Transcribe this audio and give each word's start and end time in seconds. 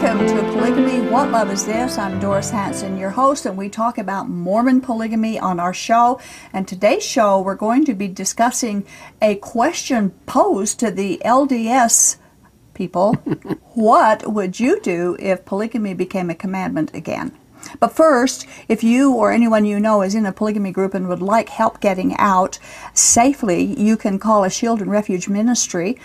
Welcome 0.00 0.26
to 0.28 0.42
Polygamy 0.52 1.10
What 1.10 1.30
Love 1.30 1.50
Is 1.50 1.66
This? 1.66 1.98
I'm 1.98 2.18
Doris 2.20 2.48
Hanson, 2.48 2.96
your 2.96 3.10
host, 3.10 3.44
and 3.44 3.58
we 3.58 3.68
talk 3.68 3.98
about 3.98 4.30
Mormon 4.30 4.80
polygamy 4.80 5.38
on 5.38 5.60
our 5.60 5.74
show. 5.74 6.18
And 6.54 6.66
today's 6.66 7.04
show, 7.04 7.38
we're 7.42 7.54
going 7.54 7.84
to 7.84 7.92
be 7.92 8.08
discussing 8.08 8.86
a 9.20 9.34
question 9.34 10.12
posed 10.24 10.80
to 10.80 10.90
the 10.90 11.20
LDS 11.22 12.16
people 12.72 13.12
What 13.74 14.32
would 14.32 14.58
you 14.58 14.80
do 14.80 15.18
if 15.18 15.44
polygamy 15.44 15.92
became 15.92 16.30
a 16.30 16.34
commandment 16.34 16.94
again? 16.94 17.36
But 17.78 17.92
first, 17.92 18.46
if 18.68 18.82
you 18.82 19.12
or 19.12 19.30
anyone 19.30 19.66
you 19.66 19.78
know 19.78 20.00
is 20.00 20.14
in 20.14 20.24
a 20.24 20.32
polygamy 20.32 20.72
group 20.72 20.94
and 20.94 21.08
would 21.08 21.20
like 21.20 21.50
help 21.50 21.78
getting 21.78 22.16
out 22.16 22.58
safely, 22.94 23.62
you 23.78 23.98
can 23.98 24.18
call 24.18 24.44
a 24.44 24.50
Shield 24.50 24.80
and 24.80 24.90
Refuge 24.90 25.28
Ministry. 25.28 25.98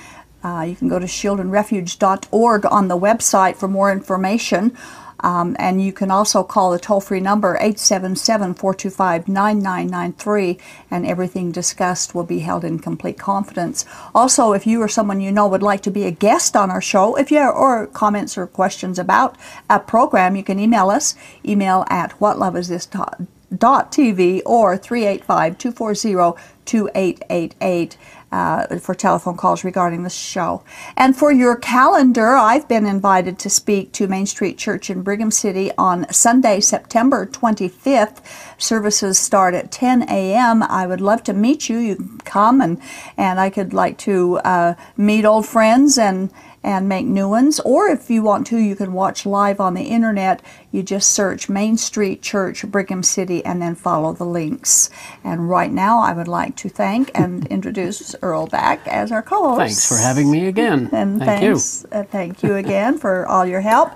Uh, 0.46 0.62
you 0.62 0.76
can 0.76 0.88
go 0.88 1.00
to 1.00 1.08
shieldandrefuge.org 1.08 2.66
on 2.68 2.88
the 2.88 2.98
website 2.98 3.56
for 3.56 3.68
more 3.68 3.92
information. 3.92 4.78
Um, 5.22 5.56
and 5.58 5.82
you 5.82 5.92
can 5.92 6.12
also 6.12 6.44
call 6.44 6.70
the 6.70 6.78
toll 6.78 7.02
free 7.02 7.20
number 7.20 7.56
877 7.56 8.54
425 8.54 9.28
9993, 9.28 10.60
and 10.92 11.04
everything 11.04 11.52
discussed 11.52 12.14
will 12.14 12.26
be 12.26 12.38
held 12.40 12.64
in 12.64 12.78
complete 12.78 13.18
confidence. 13.18 13.86
Also, 14.14 14.52
if 14.52 14.68
you 14.68 14.80
or 14.84 14.88
someone 14.88 15.20
you 15.20 15.32
know 15.32 15.48
would 15.48 15.64
like 15.64 15.82
to 15.82 15.90
be 15.90 16.04
a 16.04 16.12
guest 16.12 16.56
on 16.56 16.70
our 16.70 16.82
show, 16.82 17.16
if 17.16 17.32
you 17.32 17.40
have 17.40 17.56
or 17.56 17.88
comments 17.88 18.38
or 18.38 18.46
questions 18.46 19.00
about 19.00 19.36
a 19.68 19.80
program, 19.80 20.36
you 20.36 20.44
can 20.44 20.60
email 20.60 20.92
us. 20.92 21.16
Email 21.44 21.86
at 21.90 22.12
whatloveisthis.tv 22.20 24.42
or 24.46 24.78
385 24.78 25.58
240 25.58 26.40
2888 26.66 27.98
uh, 28.36 28.80
for 28.80 28.94
telephone 28.94 29.38
calls 29.38 29.64
regarding 29.64 30.04
the 30.04 30.10
show. 30.10 30.62
And 30.98 31.16
for 31.16 31.32
your 31.32 31.56
calendar, 31.56 32.36
I've 32.36 32.68
been 32.68 32.86
invited 32.86 33.40
to 33.40 33.50
speak 33.50 33.94
to 33.94 34.08
Main 34.08 34.26
Street 34.26 34.58
Church 34.58 34.90
in 34.90 35.04
Brigham 35.04 35.32
City 35.32 35.72
on 35.78 36.12
Sunday, 36.12 36.60
September 36.60 37.26
25th. 37.26 38.22
Services 38.58 39.18
start 39.18 39.54
at 39.54 39.72
10 39.72 40.10
a.m. 40.10 40.64
I 40.64 40.86
would 40.86 41.00
love 41.00 41.24
to 41.24 41.34
meet 41.34 41.70
you. 41.70 41.78
You 41.78 41.96
can 41.96 42.18
come 42.26 42.60
and, 42.60 42.82
and 43.16 43.40
I 43.40 43.50
could 43.50 43.74
like 43.74 43.98
to 44.00 44.40
uh, 44.40 44.74
meet 44.98 45.24
old 45.24 45.46
friends 45.46 45.98
and 45.98 46.30
and 46.66 46.90
make 46.90 47.06
new 47.06 47.30
ones. 47.30 47.60
Or 47.60 47.88
if 47.88 48.10
you 48.10 48.24
want 48.24 48.48
to, 48.48 48.58
you 48.58 48.76
can 48.76 48.92
watch 48.92 49.24
live 49.24 49.60
on 49.60 49.76
the 49.76 49.84
internet. 49.84 50.42
You 50.72 50.82
just 50.82 51.12
search 51.12 51.48
Main 51.48 51.78
Street 51.78 52.24
Church, 52.24 52.66
Brigham 52.66 53.04
City, 53.04 53.46
and 53.46 53.62
then 53.62 53.76
follow 53.76 54.14
the 54.14 54.26
links. 54.26 54.90
And 55.24 55.48
right 55.48 55.72
now, 55.72 56.00
I 56.00 56.12
would 56.14 56.28
like 56.28 56.56
to 56.58 56.70
thank 56.70 57.12
and 57.14 57.46
introduce 57.52 58.16
Earl 58.22 58.48
back 58.48 58.86
as 58.88 59.12
our 59.12 59.22
co 59.22 59.50
host. 59.50 59.60
Thanks 59.60 59.88
for 59.88 59.96
having 59.96 60.32
me 60.32 60.48
again. 60.48 60.90
And 60.96 61.20
thank 61.20 61.42
thanks, 61.42 61.86
you. 61.92 62.00
Uh, 62.00 62.04
thank 62.04 62.42
you 62.42 62.56
again 62.56 62.98
for 62.98 63.28
all 63.28 63.46
your 63.46 63.62
help. 63.62 63.92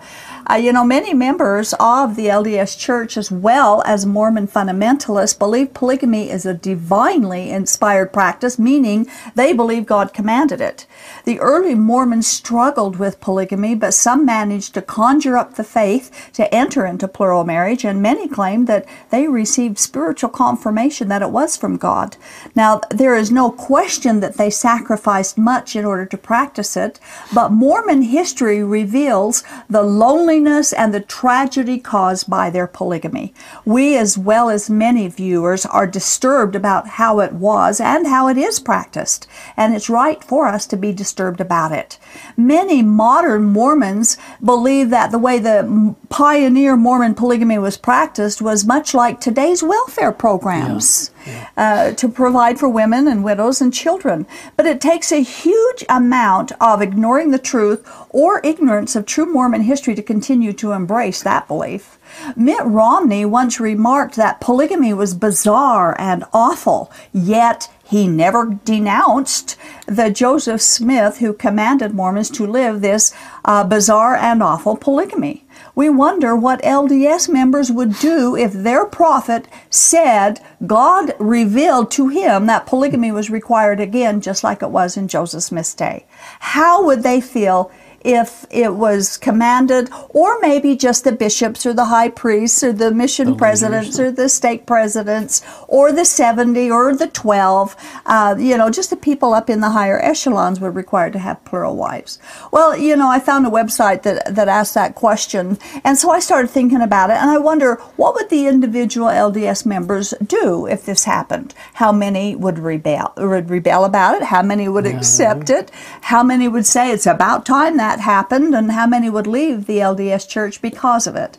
Uh, 0.50 0.56
you 0.56 0.72
know, 0.72 0.84
many 0.84 1.14
members 1.14 1.74
of 1.80 2.16
the 2.16 2.28
LDS 2.28 2.78
Church, 2.78 3.18
as 3.18 3.32
well 3.32 3.82
as 3.86 4.06
Mormon 4.06 4.48
fundamentalists, 4.48 5.38
believe 5.38 5.74
polygamy 5.74 6.30
is 6.30 6.46
a 6.46 6.54
divinely 6.54 7.50
inspired 7.50 8.12
practice, 8.14 8.60
meaning 8.60 9.08
they 9.34 9.54
believe 9.54 9.86
God 9.86 10.14
commanded 10.14 10.62
it. 10.62 10.86
The 11.26 11.40
early 11.40 11.76
Mormons 11.76 12.28
struggled 12.28 12.98
with 12.98 13.22
polygamy, 13.22 13.76
but 13.76 13.94
some 13.94 14.26
managed 14.26 14.74
to 14.74 14.82
conjure 14.82 15.38
up 15.38 15.56
the 15.56 15.64
faith 15.64 16.32
to 16.34 16.54
enter 16.54 16.86
into 16.86 17.08
plural 17.08 17.44
marriage, 17.44 17.86
and 17.86 18.02
many 18.02 18.28
claimed 18.28 18.68
that 18.68 18.86
they 19.10 19.28
received 19.28 19.78
spiritual 19.78 20.30
confirmation 20.30 21.08
that 21.10 21.22
it 21.22 21.32
was 21.32 21.58
from 21.58 21.78
God. 21.78 22.18
Now, 22.56 22.82
there 22.90 23.16
is 23.16 23.32
no 23.32 23.52
question 23.52 24.20
that 24.22 24.38
they 24.38 24.50
sacrificed 24.50 25.38
much 25.38 25.76
in 25.76 25.86
order 25.86 26.06
to 26.06 26.18
practice 26.18 26.76
it, 26.76 27.00
but 27.34 27.52
Mormon 27.52 28.02
history 28.04 28.64
reveals 28.64 29.44
the 29.70 29.84
loneliness 29.84 30.74
and 30.74 30.94
the 30.94 31.00
tragedy 31.02 31.80
caused 31.80 32.30
by 32.30 32.50
their 32.50 32.68
polygamy. 32.68 33.34
We, 33.66 33.98
as 33.98 34.18
well 34.18 34.50
as 34.50 34.70
many 34.70 35.08
viewers, 35.08 35.66
are 35.66 35.88
disturbed 35.88 36.56
about 36.56 36.88
how 36.88 37.20
it 37.20 37.34
was 37.34 37.80
and 37.80 38.08
how 38.08 38.28
it 38.28 38.38
is 38.38 38.60
practiced, 38.60 39.28
and 39.56 39.76
it's 39.76 39.90
right 39.90 40.24
for 40.24 40.48
us 40.48 40.66
to 40.68 40.78
be 40.78 40.89
disturbed 40.94 41.42
about 41.42 41.72
it. 41.72 41.98
Many 42.38 42.82
modern 42.82 43.46
Mormons 43.46 44.18
believe 44.44 44.90
that 44.90 45.12
the 45.12 45.20
way 45.20 45.40
the 45.40 45.96
pioneer 46.10 46.76
Mormon 46.76 47.16
polygamy 47.16 47.58
was 47.58 47.78
practiced 47.78 48.42
was 48.42 48.66
much 48.66 48.94
like 48.94 49.20
today's 49.20 49.64
welfare 49.64 50.12
programs. 50.12 51.12
Yeah. 51.12 51.16
Yeah. 51.26 51.50
Uh, 51.58 51.92
to 51.96 52.08
provide 52.08 52.58
for 52.58 52.70
women 52.70 53.08
and 53.08 53.26
widows 53.26 53.62
and 53.62 53.74
children. 53.74 54.26
But 54.56 54.66
it 54.66 54.80
takes 54.80 55.12
a 55.12 55.22
huge 55.22 55.84
amount 55.90 56.54
of 56.62 56.82
ignoring 56.82 57.32
the 57.32 57.38
truth 57.38 57.86
or 58.10 58.40
ignorance 58.44 58.96
of 58.96 59.06
true 59.06 59.26
Mormon 59.26 59.62
history 59.62 59.96
to 59.96 60.02
continue 60.02 60.54
to 60.54 60.72
embrace 60.72 61.22
that 61.24 61.48
belief. 61.48 62.00
Mitt 62.36 62.64
Romney 62.64 63.26
once 63.26 63.60
remarked 63.60 64.16
that 64.16 64.42
polygamy 64.42 64.94
was 64.94 65.14
bizarre 65.14 65.96
and 66.00 66.24
awful, 66.34 66.92
yet 67.14 67.70
he 67.90 68.08
never 68.08 68.60
denounced 68.66 69.58
the 69.88 70.12
Joseph 70.12 70.62
Smith 70.62 71.18
who 71.18 71.34
commanded 71.34 71.92
Mormons 71.92 72.30
to 72.32 72.46
live 72.46 72.82
this 72.82 73.16
uh, 73.44 73.64
bizarre 73.64 74.16
and 74.16 74.44
awful 74.44 74.78
polygamy. 74.78 75.48
We 75.74 75.90
wonder 75.90 76.36
what 76.36 76.62
LDS 76.62 77.30
members 77.30 77.72
would 77.72 77.98
do 77.98 78.36
if 78.36 78.54
their 78.54 78.86
prophet 78.86 79.48
said 79.72 80.40
God 80.68 81.14
revealed 81.20 81.90
to 81.92 82.10
him 82.10 82.46
that 82.46 82.68
polygamy 82.68 83.12
was 83.12 83.32
required 83.32 83.80
again, 83.80 84.22
just 84.22 84.44
like 84.44 84.62
it 84.62 84.70
was 84.70 84.96
in 84.96 85.08
Joseph 85.08 85.42
Smith's 85.42 85.74
day. 85.74 86.06
How 86.40 86.86
would 86.86 87.02
they 87.02 87.20
feel 87.20 87.72
if 88.02 88.46
it 88.50 88.76
was 88.76 89.18
commanded, 89.18 89.90
or 90.10 90.40
maybe 90.40 90.76
just 90.76 91.04
the 91.04 91.12
bishops 91.12 91.66
or 91.66 91.74
the 91.74 91.86
high 91.86 92.10
priests 92.10 92.64
or 92.64 92.72
the 92.72 92.92
mission 92.92 93.32
the 93.32 93.36
presidents 93.36 94.00
or 94.00 94.12
the 94.12 94.30
stake 94.30 94.66
presidents 94.66 95.42
or 95.68 95.92
the 95.92 96.06
70 96.06 96.72
or 96.72 96.96
the 96.96 97.08
12, 97.08 97.76
uh, 98.06 98.36
you 98.38 98.58
know, 98.58 98.70
just 98.70 98.90
the 98.90 98.96
people 98.96 99.34
up 99.34 99.50
in 99.50 99.60
the 99.60 99.72
higher 99.72 100.00
echelons 100.00 100.60
were 100.60 100.72
required 100.72 101.14
to 101.14 101.20
have 101.20 101.44
plural 101.46 101.76
wives. 101.76 102.20
Well, 102.52 102.78
you 102.78 102.96
know, 102.96 103.10
I 103.10 103.20
found 103.20 103.46
a 103.46 103.50
website 103.50 104.04
that, 104.04 104.36
that 104.36 104.48
asked 104.48 104.74
that 104.76 104.96
question, 104.96 105.58
and 105.84 105.98
so 105.98 106.10
I 106.10 106.20
started 106.20 106.50
thinking 106.50 106.82
about 106.82 107.10
it, 107.10 107.18
and 107.18 107.30
I 107.30 107.38
wonder 107.38 107.76
what 107.96 108.16
would 108.16 108.30
the 108.30 108.48
individual 108.48 109.08
LDS 109.08 109.66
members 109.66 110.14
do 110.26 110.66
if 110.66 110.86
this 110.86 111.04
happened? 111.04 111.54
How 111.74 111.92
many 111.92 112.36
would 112.36 112.60
rebel, 112.60 113.14
would 113.18 113.50
rebel 113.50 113.86
about 113.86 114.16
it? 114.16 114.24
How 114.24 114.42
many 114.42 114.68
would 114.68 114.86
accept 114.86 115.50
it? 115.50 115.72
How 116.02 116.24
many 116.24 116.48
would 116.48 116.66
say 116.66 116.92
it's 116.92 117.08
about 117.08 117.46
time 117.46 117.78
that 117.78 117.89
that 117.90 118.00
happened 118.00 118.54
and 118.54 118.72
how 118.72 118.86
many 118.86 119.10
would 119.10 119.26
leave 119.26 119.66
the 119.66 119.78
LDS 119.78 120.28
church 120.30 120.62
because 120.62 121.08
of 121.08 121.16
it. 121.16 121.38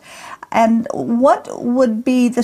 And 0.51 0.85
what 0.91 1.47
would 1.63 2.03
be 2.03 2.27
the 2.27 2.43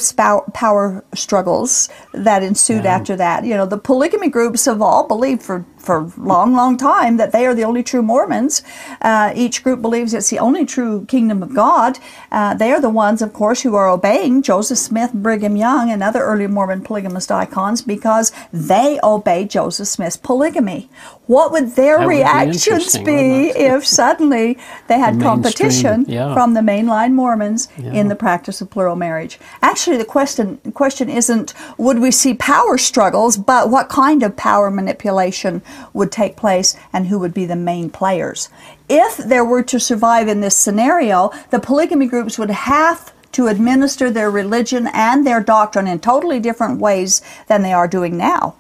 power 0.54 1.04
struggles 1.14 1.90
that 2.14 2.42
ensued 2.42 2.86
yeah. 2.86 2.96
after 2.96 3.18
that? 3.18 3.44
You 3.44 3.56
know, 3.58 3.66
the 3.66 3.78
polygamy 3.78 4.30
groups 4.30 4.64
have 4.64 4.82
all 4.82 5.06
believed 5.10 5.44
for 5.44 5.66
for 5.88 6.00
a 6.02 6.12
long, 6.18 6.54
long 6.54 6.78
time 6.78 7.16
that 7.18 7.32
they 7.32 7.48
are 7.48 7.56
the 7.56 7.64
only 7.64 7.82
true 7.82 8.02
Mormons. 8.02 8.62
Uh, 9.02 9.32
each 9.34 9.64
group 9.64 9.82
believes 9.82 10.14
it's 10.14 10.30
the 10.30 10.38
only 10.38 10.66
true 10.66 11.06
kingdom 11.06 11.42
of 11.42 11.56
God. 11.56 11.98
Uh, 12.32 12.54
they 12.54 12.72
are 12.74 12.82
the 12.82 12.90
ones, 12.90 13.22
of 13.22 13.32
course, 13.32 13.62
who 13.62 13.74
are 13.74 13.90
obeying 13.90 14.42
Joseph 14.42 14.78
Smith, 14.78 15.14
Brigham 15.14 15.56
Young, 15.56 15.90
and 15.90 16.04
other 16.04 16.22
early 16.22 16.46
Mormon 16.46 16.84
polygamist 16.84 17.32
icons 17.32 17.82
because 17.82 18.34
they 18.52 19.00
obey 19.02 19.46
Joseph 19.46 19.88
Smith's 19.88 20.18
polygamy. 20.18 20.90
What 21.28 21.52
would 21.52 21.76
their 21.76 22.00
that 22.00 22.08
reactions 22.08 22.94
would 22.96 23.06
be, 23.06 23.52
be 23.52 23.60
if 23.60 23.86
suddenly 23.86 24.58
they 24.88 25.00
had 25.00 25.20
the 25.20 25.24
competition 25.24 26.06
yeah. 26.08 26.34
from 26.34 26.54
the 26.54 26.62
mainline 26.62 27.14
Mormons 27.14 27.70
yeah. 27.78 27.94
in 27.94 28.08
the 28.08 28.16
practice 28.16 28.62
of 28.62 28.70
plural 28.70 28.96
marriage? 28.96 29.40
Actually, 29.62 29.98
the 29.98 30.06
question 30.06 30.58
question 30.74 31.10
isn't 31.10 31.54
would 31.78 32.00
we 32.00 32.12
see 32.12 32.34
power 32.34 32.78
struggles, 32.78 33.38
but 33.38 33.70
what 33.70 33.90
kind 33.90 34.24
of 34.24 34.36
power 34.36 34.70
manipulation 34.70 35.62
would 35.94 36.12
take 36.12 36.36
place 36.36 36.76
and 36.94 37.08
who 37.08 37.20
would 37.20 37.34
be 37.34 37.46
the 37.46 37.56
main 37.56 37.90
players. 37.90 38.50
If 38.90 39.18
there 39.18 39.46
were 39.46 39.64
to 39.64 39.80
survive 39.80 40.28
in 40.28 40.42
this 40.42 40.56
scenario, 40.56 41.32
the 41.50 41.60
polygamy 41.60 42.08
groups 42.08 42.38
would 42.38 42.52
have 42.52 43.14
to 43.34 43.48
administer 43.48 44.10
their 44.10 44.32
religion 44.32 44.88
and 44.94 45.26
their 45.26 45.42
doctrine 45.42 45.88
in 45.88 46.00
totally 46.00 46.40
different 46.40 46.80
ways 46.80 47.22
than 47.48 47.62
they 47.62 47.74
are 47.74 47.88
doing 47.88 48.18
now. 48.18 48.56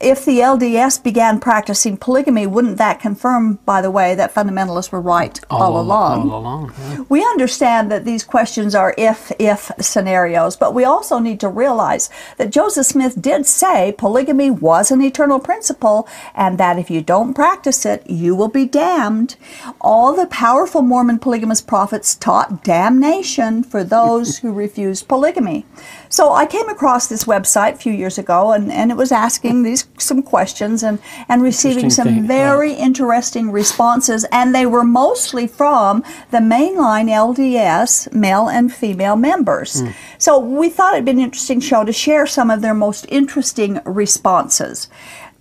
If 0.00 0.24
the 0.24 0.38
LDS 0.38 1.02
began 1.02 1.38
practicing 1.38 1.98
polygamy, 1.98 2.46
wouldn't 2.46 2.78
that 2.78 3.00
confirm, 3.00 3.56
by 3.66 3.82
the 3.82 3.90
way, 3.90 4.14
that 4.14 4.34
fundamentalists 4.34 4.90
were 4.90 5.00
right 5.00 5.38
all, 5.50 5.62
all 5.62 5.80
along? 5.80 6.30
All 6.30 6.38
along. 6.38 6.72
Yeah. 6.78 7.04
We 7.10 7.22
understand 7.22 7.92
that 7.92 8.06
these 8.06 8.24
questions 8.24 8.74
are 8.74 8.94
if 8.96 9.30
if 9.38 9.70
scenarios, 9.78 10.56
but 10.56 10.74
we 10.74 10.84
also 10.84 11.18
need 11.18 11.38
to 11.40 11.48
realize 11.48 12.08
that 12.38 12.50
Joseph 12.50 12.86
Smith 12.86 13.20
did 13.20 13.44
say 13.44 13.94
polygamy 13.96 14.50
was 14.50 14.90
an 14.90 15.02
eternal 15.02 15.38
principle 15.38 16.08
and 16.34 16.56
that 16.56 16.78
if 16.78 16.90
you 16.90 17.02
don't 17.02 17.34
practice 17.34 17.84
it, 17.84 18.08
you 18.08 18.34
will 18.34 18.48
be 18.48 18.64
damned. 18.64 19.36
All 19.80 20.14
the 20.14 20.26
powerful 20.26 20.80
Mormon 20.80 21.18
polygamous 21.18 21.60
prophets 21.60 22.14
taught 22.14 22.64
damnation 22.64 23.62
for 23.62 23.84
those 23.84 24.38
who 24.38 24.52
refused 24.52 25.08
polygamy. 25.08 25.66
So 26.10 26.32
I 26.32 26.44
came 26.44 26.68
across 26.68 27.06
this 27.06 27.24
website 27.24 27.74
a 27.74 27.76
few 27.76 27.92
years 27.92 28.18
ago 28.18 28.50
and, 28.50 28.70
and 28.72 28.90
it 28.90 28.96
was 28.96 29.12
asking 29.12 29.62
these 29.62 29.86
some 29.96 30.24
questions 30.24 30.82
and, 30.82 30.98
and 31.28 31.40
receiving 31.40 31.88
some 31.88 32.08
thing, 32.08 32.26
very 32.26 32.72
interesting 32.72 33.52
responses 33.52 34.26
and 34.32 34.52
they 34.52 34.66
were 34.66 34.82
mostly 34.82 35.46
from 35.46 36.02
the 36.32 36.38
mainline 36.38 37.08
LDS 37.08 38.12
male 38.12 38.48
and 38.48 38.74
female 38.74 39.14
members. 39.14 39.82
Hmm. 39.82 39.90
So 40.18 40.36
we 40.36 40.68
thought 40.68 40.94
it'd 40.94 41.04
be 41.04 41.12
an 41.12 41.20
interesting 41.20 41.60
show 41.60 41.84
to 41.84 41.92
share 41.92 42.26
some 42.26 42.50
of 42.50 42.60
their 42.60 42.74
most 42.74 43.06
interesting 43.08 43.80
responses. 43.84 44.88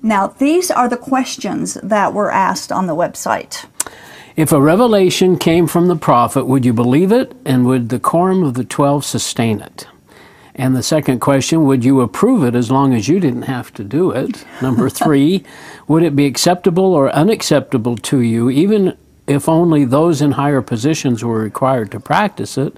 Now, 0.03 0.27
these 0.27 0.69
are 0.69 0.87
the 0.87 0.97
questions 0.97 1.73
that 1.81 2.13
were 2.13 2.31
asked 2.31 2.71
on 2.71 2.85
the 2.85 2.95
website. 2.95 3.65
If 4.35 4.51
a 4.51 4.61
revelation 4.61 5.37
came 5.37 5.65
from 5.65 5.87
the 5.87 5.95
prophet, 5.95 6.45
would 6.45 6.63
you 6.63 6.73
believe 6.73 7.11
it? 7.11 7.35
And 7.43 7.65
would 7.65 7.89
the 7.89 7.99
quorum 7.99 8.43
of 8.43 8.53
the 8.53 8.63
twelve 8.63 9.03
sustain 9.03 9.61
it? 9.61 9.87
And 10.59 10.75
the 10.75 10.83
second 10.83 11.19
question, 11.19 11.63
would 11.63 11.85
you 11.85 12.01
approve 12.01 12.43
it 12.43 12.53
as 12.53 12.69
long 12.69 12.93
as 12.93 13.07
you 13.07 13.21
didn't 13.21 13.43
have 13.43 13.73
to 13.75 13.83
do 13.85 14.11
it? 14.11 14.43
Number 14.61 14.89
three, 15.01 15.45
would 15.87 16.03
it 16.03 16.17
be 16.17 16.25
acceptable 16.25 16.93
or 16.93 17.09
unacceptable 17.11 17.95
to 17.95 18.19
you, 18.19 18.49
even 18.49 18.97
if 19.25 19.47
only 19.47 19.85
those 19.85 20.21
in 20.21 20.33
higher 20.33 20.61
positions 20.61 21.23
were 21.23 21.39
required 21.39 21.91
to 21.91 22.01
practice 22.01 22.57
it? 22.57 22.75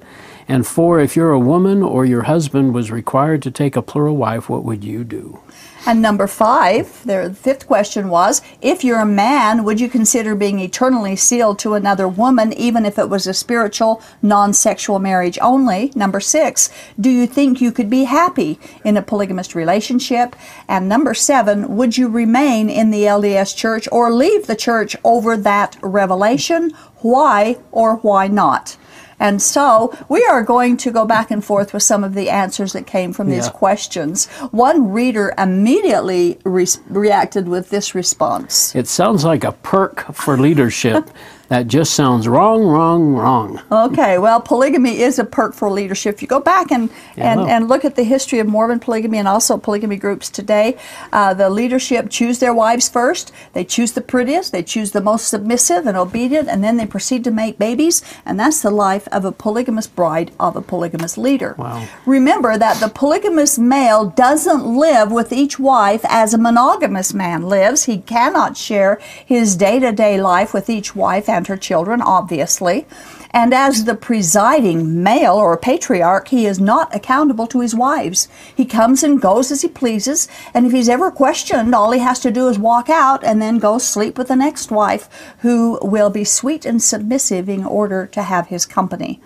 And 0.48 0.68
four, 0.68 1.00
if 1.00 1.16
you're 1.16 1.31
a 1.31 1.39
woman 1.39 1.81
or 1.81 2.06
your 2.06 2.22
husband 2.24 2.75
was 2.75 2.92
required 2.92 3.42
to 3.42 3.51
take 3.51 3.75
a 3.75 3.81
plural 3.81 4.16
wife, 4.16 4.48
what 4.48 4.63
would 4.63 4.83
you 4.83 5.04
do? 5.04 5.39
And 5.83 6.00
number 6.00 6.28
five, 6.28 7.04
their 7.06 7.31
fifth 7.31 7.66
question 7.66 8.10
was 8.10 8.44
if 8.62 8.83
you're 8.83 9.00
a 9.00 9.06
man, 9.06 9.63
would 9.63 9.80
you 9.80 9.89
consider 9.89 10.36
being 10.36 10.60
eternally 10.60 11.16
sealed 11.16 11.57
to 11.60 11.74
another 11.74 12.07
woman, 12.07 12.54
even 12.54 12.86
if 12.86 13.00
it 13.00 13.10
was 13.10 13.25
a 13.25 13.33
spiritual, 13.33 14.01
non 14.22 14.54
sexual 14.54 15.00
marriage 15.00 15.39
only? 15.42 15.92
Number 15.95 16.19
six, 16.19 16.69
do 17.00 17.10
you 17.10 17.25
think 17.25 17.62
you 17.62 17.72
could 17.72 17.89
be 17.89 18.04
happy 18.04 18.60
in 18.86 18.95
a 18.95 19.01
polygamist 19.01 19.56
relationship? 19.56 20.36
And 20.68 20.88
number 20.88 21.16
seven, 21.16 21.75
would 21.75 21.98
you 21.98 22.10
remain 22.10 22.69
in 22.69 22.92
the 22.92 23.04
LDS 23.04 23.56
church 23.56 23.88
or 23.92 24.12
leave 24.12 24.45
the 24.45 24.56
church 24.56 24.95
over 25.04 25.36
that 25.36 25.78
revelation? 25.81 26.72
Why 26.98 27.57
or 27.72 27.95
why 27.98 28.28
not? 28.28 28.78
And 29.21 29.39
so 29.41 29.95
we 30.09 30.25
are 30.25 30.41
going 30.44 30.75
to 30.77 30.91
go 30.91 31.06
back 31.06 31.29
and 31.29 31.45
forth 31.45 31.73
with 31.73 31.83
some 31.83 32.03
of 32.03 32.15
the 32.15 32.29
answers 32.29 32.73
that 32.73 32.88
came 32.88 33.13
from 33.13 33.29
these 33.29 33.45
Yeah. 33.45 33.51
questions. 33.51 34.25
One 34.50 34.91
reader 34.91 35.31
immediately 35.38 36.39
re- 36.44 36.68
reacted 36.89 37.47
with 37.47 37.69
this 37.69 37.94
response. 37.94 38.75
It 38.75 38.88
sounds 38.88 39.23
like 39.23 39.44
a 39.44 39.51
perk 39.51 40.13
for 40.13 40.38
leadership. 40.38 41.09
that 41.51 41.68
just 41.68 41.95
sounds 41.95 42.30
wrong, 42.30 42.63
wrong, 42.63 43.13
wrong. 43.13 43.62
Okay, 43.69 44.18
well, 44.18 44.39
polygamy 44.39 45.01
is 45.01 45.19
a 45.19 45.25
perk 45.25 45.53
for 45.53 45.69
leadership. 45.69 46.15
If 46.15 46.21
you 46.21 46.27
go 46.30 46.39
back 46.39 46.71
and, 46.71 46.89
Yeah, 47.18 47.33
and, 47.33 47.42
and 47.42 47.68
look 47.68 47.83
at 47.83 47.98
the 47.98 48.06
history 48.06 48.39
of 48.39 48.48
Mormon 48.48 48.80
polygamy 48.80 49.18
and 49.18 49.27
also 49.27 49.57
polygamy 49.57 49.98
groups 49.98 50.30
today, 50.30 50.77
uh, 51.12 51.33
the 51.33 51.50
leadership 51.50 52.09
choose 52.09 52.39
their 52.39 52.53
wives 52.53 52.88
first. 52.88 53.33
They 53.51 53.65
choose 53.65 53.92
the 53.92 54.00
prettiest, 54.00 54.53
they 54.53 54.63
choose 54.63 54.92
the 54.92 55.01
most 55.01 55.27
submissive 55.27 55.88
and 55.88 55.98
obedient, 55.98 56.48
and 56.48 56.63
then 56.63 56.77
they 56.77 56.86
proceed 56.86 57.25
to 57.25 57.31
make 57.31 57.57
babies. 57.57 58.01
And 58.25 58.39
that's 58.39 58.62
the 58.62 58.71
life 58.71 59.09
of 59.09 59.25
a 59.25 59.33
polygamous 59.33 59.88
bride 59.88 60.31
of 60.39 60.56
a 60.56 60.62
polygamous 60.62 61.18
leader. 61.18 61.56
Wow. 61.57 61.86
Remember 62.06 62.57
that 62.57 62.80
the 62.80 62.88
polygamous 62.88 63.59
male 63.59 64.06
doesn't 64.06 64.65
live 64.65 65.12
with 65.12 65.33
each 65.33 65.59
wife 65.59 66.06
as 66.06 66.33
a 66.33 66.38
monogamous 66.38 67.13
man 67.13 67.42
lives. 67.42 67.83
He 67.83 67.97
cannot 67.97 68.56
share 68.56 69.01
his 69.25 69.57
day 69.57 69.80
to 69.80 69.92
day 69.92 70.21
life 70.21 70.54
with 70.54 70.69
each 70.69 70.95
wife 70.95 71.27
and 71.27 71.40
her 71.47 71.57
children, 71.57 72.01
obviously. 72.01 72.85
And 73.31 73.54
as 73.54 73.86
the 73.86 73.95
presiding 73.95 75.01
male 75.01 75.36
or 75.36 75.57
patriarch, 75.57 76.28
he 76.30 76.45
is 76.45 76.60
not 76.60 76.94
accountable 76.95 77.48
to 77.48 77.62
his 77.62 77.74
wives. 77.74 78.28
He 78.56 78.66
comes 78.66 79.04
and 79.04 79.22
goes 79.22 79.51
as 79.51 79.62
he 79.62 79.68
pleases, 79.68 80.28
and 80.54 80.66
if 80.66 80.72
he's 80.72 80.89
ever 80.89 81.12
questioned, 81.12 81.74
all 81.74 81.92
he 81.92 82.00
has 82.00 82.19
to 82.19 82.31
do 82.31 82.48
is 82.48 82.60
walk 82.60 82.89
out 82.89 83.24
and 83.24 83.42
then 83.42 83.57
go 83.57 83.78
sleep 83.78 84.18
with 84.18 84.28
the 84.28 84.36
next 84.36 84.72
wife, 84.72 85.07
who 85.39 85.80
will 85.81 86.10
be 86.10 86.24
sweet 86.24 86.66
and 86.66 86.81
submissive 86.81 87.48
in 87.48 87.63
order 87.63 88.06
to 88.07 88.24
have 88.24 88.48
his 88.48 88.66
company. 88.66 89.22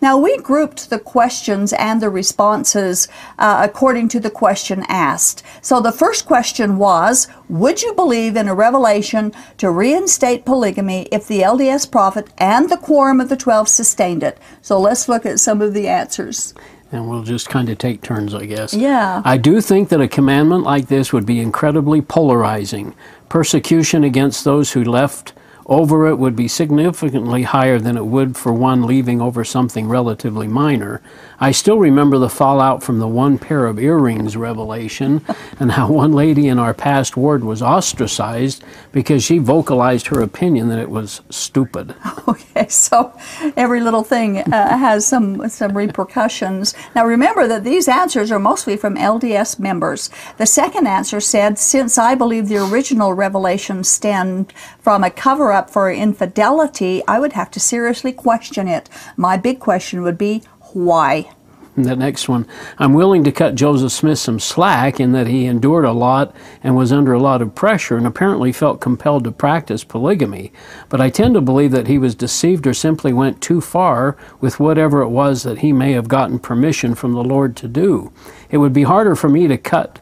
Now, 0.00 0.16
we 0.16 0.38
grouped 0.38 0.90
the 0.90 0.98
questions 0.98 1.72
and 1.72 2.00
the 2.00 2.10
responses 2.10 3.08
uh, 3.38 3.60
according 3.68 4.08
to 4.10 4.20
the 4.20 4.30
question 4.30 4.84
asked. 4.88 5.42
So 5.60 5.80
the 5.80 5.92
first 5.92 6.26
question 6.26 6.78
was 6.78 7.26
Would 7.48 7.82
you 7.82 7.94
believe 7.94 8.36
in 8.36 8.48
a 8.48 8.54
revelation 8.54 9.32
to 9.58 9.70
reinstate 9.70 10.44
polygamy 10.44 11.08
if 11.10 11.26
the 11.26 11.40
LDS 11.40 11.90
prophet 11.90 12.28
and 12.38 12.68
the 12.68 12.76
quorum 12.76 13.20
of 13.20 13.28
the 13.28 13.36
Twelve 13.48 13.66
sustained 13.66 14.22
it? 14.22 14.36
So 14.60 14.78
let's 14.78 15.08
look 15.08 15.24
at 15.24 15.40
some 15.40 15.62
of 15.62 15.72
the 15.72 15.88
answers. 15.88 16.52
And 16.92 17.08
we'll 17.08 17.22
just 17.22 17.48
kind 17.48 17.70
of 17.70 17.78
take 17.78 18.02
turns, 18.02 18.34
I 18.34 18.44
guess. 18.44 18.74
Yeah. 18.74 19.22
I 19.24 19.38
do 19.38 19.62
think 19.62 19.88
that 19.88 20.02
a 20.02 20.06
commandment 20.06 20.64
like 20.64 20.88
this 20.88 21.14
would 21.14 21.24
be 21.24 21.40
incredibly 21.40 22.02
polarizing. 22.02 22.94
Persecution 23.30 24.04
against 24.04 24.44
those 24.44 24.72
who 24.72 24.84
left 24.84 25.32
over 25.68 26.06
it 26.06 26.16
would 26.16 26.34
be 26.34 26.48
significantly 26.48 27.42
higher 27.42 27.78
than 27.78 27.96
it 27.96 28.06
would 28.06 28.36
for 28.36 28.52
one 28.52 28.86
leaving 28.86 29.20
over 29.20 29.44
something 29.44 29.86
relatively 29.86 30.48
minor. 30.48 31.02
I 31.38 31.52
still 31.52 31.78
remember 31.78 32.18
the 32.18 32.30
fallout 32.30 32.82
from 32.82 32.98
the 32.98 33.06
one 33.08 33.38
pair 33.38 33.66
of 33.66 33.78
earrings 33.78 34.36
revelation 34.36 35.24
and 35.60 35.72
how 35.72 35.90
one 35.92 36.12
lady 36.12 36.48
in 36.48 36.58
our 36.58 36.72
past 36.72 37.16
ward 37.16 37.44
was 37.44 37.62
ostracized 37.62 38.64
because 38.92 39.22
she 39.22 39.38
vocalized 39.38 40.06
her 40.08 40.22
opinion 40.22 40.68
that 40.68 40.78
it 40.78 40.90
was 40.90 41.20
stupid. 41.30 41.94
Okay, 42.28 42.68
so 42.68 43.16
every 43.56 43.80
little 43.80 44.02
thing 44.02 44.38
uh, 44.38 44.76
has 44.76 45.06
some 45.06 45.48
some 45.48 45.76
repercussions. 45.76 46.74
Now 46.94 47.06
remember 47.06 47.48
that 47.48 47.64
these 47.64 47.88
answers 47.88 48.30
are 48.30 48.38
mostly 48.38 48.76
from 48.76 48.96
LDS 48.96 49.58
members. 49.58 50.10
The 50.36 50.44
second 50.46 50.86
answer 50.86 51.20
said, 51.20 51.58
"Since 51.58 51.96
I 51.96 52.14
believe 52.14 52.48
the 52.48 52.58
original 52.58 53.14
revelation 53.14 53.82
stemmed 53.84 54.52
from 54.80 55.04
a 55.04 55.10
cover-up 55.58 55.70
for 55.70 55.90
infidelity, 55.90 57.02
I 57.08 57.18
would 57.18 57.32
have 57.32 57.50
to 57.52 57.60
seriously 57.60 58.12
question 58.12 58.68
it. 58.68 58.88
My 59.16 59.36
big 59.36 59.58
question 59.58 60.02
would 60.02 60.18
be 60.18 60.42
why." 60.72 61.30
The 61.76 61.94
next 61.94 62.28
one, 62.28 62.44
I'm 62.78 62.92
willing 62.92 63.22
to 63.24 63.32
cut 63.32 63.54
Joseph 63.54 63.92
Smith 63.92 64.18
some 64.18 64.40
slack 64.40 64.98
in 64.98 65.12
that 65.12 65.28
he 65.28 65.46
endured 65.46 65.84
a 65.84 65.92
lot 65.92 66.34
and 66.64 66.76
was 66.76 66.92
under 66.92 67.12
a 67.12 67.20
lot 67.20 67.40
of 67.40 67.54
pressure 67.54 67.96
and 67.96 68.06
apparently 68.06 68.52
felt 68.52 68.80
compelled 68.80 69.22
to 69.24 69.30
practice 69.30 69.84
polygamy. 69.84 70.50
But 70.88 71.00
I 71.00 71.10
tend 71.10 71.34
to 71.34 71.40
believe 71.40 71.70
that 71.70 71.86
he 71.86 71.98
was 71.98 72.16
deceived 72.16 72.66
or 72.66 72.74
simply 72.74 73.12
went 73.12 73.40
too 73.40 73.60
far 73.60 74.16
with 74.40 74.58
whatever 74.58 75.02
it 75.02 75.10
was 75.10 75.44
that 75.44 75.58
he 75.58 75.72
may 75.72 75.92
have 75.92 76.08
gotten 76.08 76.40
permission 76.40 76.96
from 76.96 77.12
the 77.12 77.22
Lord 77.22 77.54
to 77.56 77.68
do. 77.68 78.10
It 78.50 78.58
would 78.58 78.72
be 78.72 78.82
harder 78.82 79.14
for 79.14 79.28
me 79.28 79.46
to 79.46 79.56
cut 79.56 80.00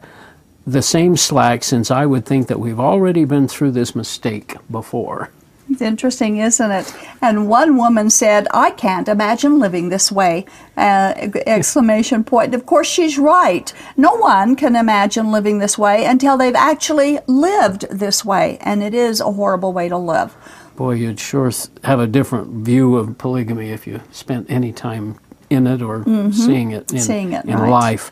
the 0.65 0.81
same 0.81 1.15
slack 1.15 1.63
since 1.63 1.91
I 1.91 2.07
would 2.07 2.25
think 2.25 2.47
that 2.47 2.59
we've 2.59 2.79
already 2.79 3.23
been 3.23 3.47
through 3.47 3.71
this 3.71 3.95
mistake 3.95 4.55
before. 4.69 5.29
It's 5.69 5.81
interesting, 5.81 6.37
isn't 6.37 6.71
it? 6.71 6.93
And 7.21 7.49
one 7.49 7.77
woman 7.77 8.09
said, 8.09 8.47
"I 8.53 8.71
can't 8.71 9.07
imagine 9.07 9.59
living 9.59 9.89
this 9.89 10.11
way!" 10.11 10.45
Uh, 10.77 11.13
exclamation 11.45 12.23
point. 12.23 12.55
Of 12.55 12.65
course, 12.65 12.87
she's 12.87 13.17
right. 13.17 13.71
No 13.97 14.15
one 14.15 14.55
can 14.55 14.75
imagine 14.75 15.31
living 15.31 15.59
this 15.59 15.77
way 15.77 16.05
until 16.05 16.37
they've 16.37 16.55
actually 16.55 17.19
lived 17.27 17.85
this 17.89 18.23
way, 18.23 18.57
and 18.61 18.81
it 18.81 18.93
is 18.93 19.19
a 19.19 19.31
horrible 19.33 19.73
way 19.73 19.89
to 19.89 19.97
live. 19.97 20.35
Boy, 20.75 20.93
you'd 20.93 21.19
sure 21.19 21.51
have 21.83 21.99
a 21.99 22.07
different 22.07 22.65
view 22.65 22.95
of 22.95 23.17
polygamy 23.17 23.71
if 23.71 23.87
you 23.87 24.01
spent 24.11 24.45
any 24.49 24.71
time 24.71 25.15
in 25.49 25.65
it 25.65 25.81
or 25.81 26.03
seeing 26.31 26.71
it 26.71 26.91
in, 26.91 26.97
Mm-hmm. 26.97 26.97
Seeing 26.97 27.33
it, 27.33 27.45
in 27.45 27.57
right. 27.57 27.69
life. 27.69 28.11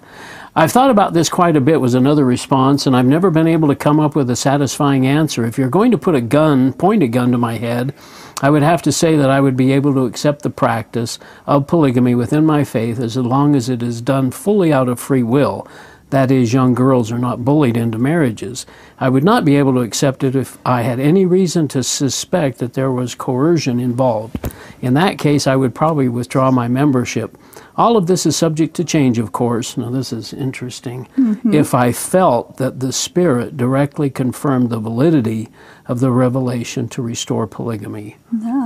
I've 0.58 0.72
thought 0.72 0.90
about 0.90 1.12
this 1.12 1.28
quite 1.28 1.58
a 1.58 1.62
bit, 1.62 1.82
was 1.82 1.96
another 1.96 2.24
response, 2.24 2.88
and 2.88 2.96
I've 2.96 3.06
never 3.06 3.30
been 3.30 3.46
able 3.46 3.68
to 3.68 3.76
come 3.76 4.00
up 4.00 4.16
with 4.16 4.30
a 4.30 4.38
satisfying 4.38 5.06
answer. 5.06 5.44
If 5.44 5.58
you're 5.58 5.70
going 5.70 5.92
to 5.92 5.98
put 5.98 6.16
a 6.16 6.22
gun, 6.22 6.72
point 6.72 7.04
a 7.04 7.10
gun 7.10 7.34
to 7.34 7.38
my 7.38 7.58
head, 7.58 7.94
I 8.42 8.50
would 8.50 8.64
have 8.64 8.82
to 8.84 8.94
say 8.94 9.18
that 9.18 9.30
I 9.30 9.42
would 9.42 9.58
be 9.58 9.74
able 9.74 9.94
to 9.96 10.06
accept 10.06 10.44
the 10.44 10.50
practice 10.50 11.20
of 11.46 11.68
polygamy 11.68 12.16
within 12.16 12.46
my 12.46 12.64
faith 12.64 13.02
as 13.02 13.18
long 13.18 13.54
as 13.54 13.68
it 13.68 13.84
is 13.84 14.00
done 14.00 14.32
fully 14.32 14.72
out 14.72 14.88
of 14.88 14.98
free 14.98 15.24
will. 15.24 15.68
That 16.12 16.30
is, 16.32 16.54
young 16.54 16.74
girls 16.76 17.12
are 17.12 17.18
not 17.18 17.44
bullied 17.44 17.76
into 17.76 17.98
marriages. 17.98 18.66
I 19.00 19.10
would 19.10 19.24
not 19.24 19.44
be 19.44 19.56
able 19.56 19.74
to 19.74 19.80
accept 19.82 20.24
it 20.24 20.36
if 20.36 20.58
I 20.66 20.84
had 20.84 21.00
any 21.00 21.26
reason 21.26 21.68
to 21.70 21.84
suspect 21.84 22.60
that 22.60 22.74
there 22.74 22.92
was 22.92 23.16
coercion 23.16 23.80
involved. 23.80 24.38
In 24.82 24.94
that 24.94 25.18
case, 25.18 25.48
I 25.48 25.56
would 25.56 25.74
probably 25.74 26.08
withdraw 26.08 26.52
my 26.52 26.68
membership. 26.68 27.38
All 27.76 27.98
of 27.98 28.08
this 28.08 28.26
is 28.26 28.36
subject 28.38 28.76
to 28.76 28.86
change, 28.86 29.18
of 29.18 29.32
course. 29.32 29.76
Now, 29.78 29.90
this 29.90 30.14
is 30.14 30.32
interesting. 30.32 31.08
Mm-hmm. 31.18 31.54
If 31.54 31.74
I 31.74 31.92
felt 31.92 32.58
that 32.58 32.80
the 32.80 32.94
Spirit 32.94 33.58
directly 33.58 34.10
confirmed 34.10 34.70
the 34.70 34.80
validity 34.80 35.50
of 35.88 36.00
the 36.00 36.12
revelation 36.12 36.88
to 36.90 37.02
restore 37.02 37.48
polygamy. 37.48 38.16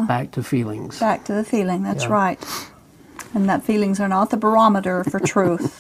Back 0.08 0.32
to 0.32 0.44
feelings. 0.44 1.00
Back 1.00 1.24
to 1.26 1.34
the 1.34 1.44
feeling, 1.46 1.84
that's 1.84 2.04
Yeah. 2.04 2.12
right. 2.12 2.46
And 3.34 3.48
that 3.50 3.64
feelings 3.64 4.00
are 4.00 4.08
not 4.08 4.30
the 4.30 4.38
barometer 4.38 5.04
for 5.04 5.20
truth. 5.26 5.79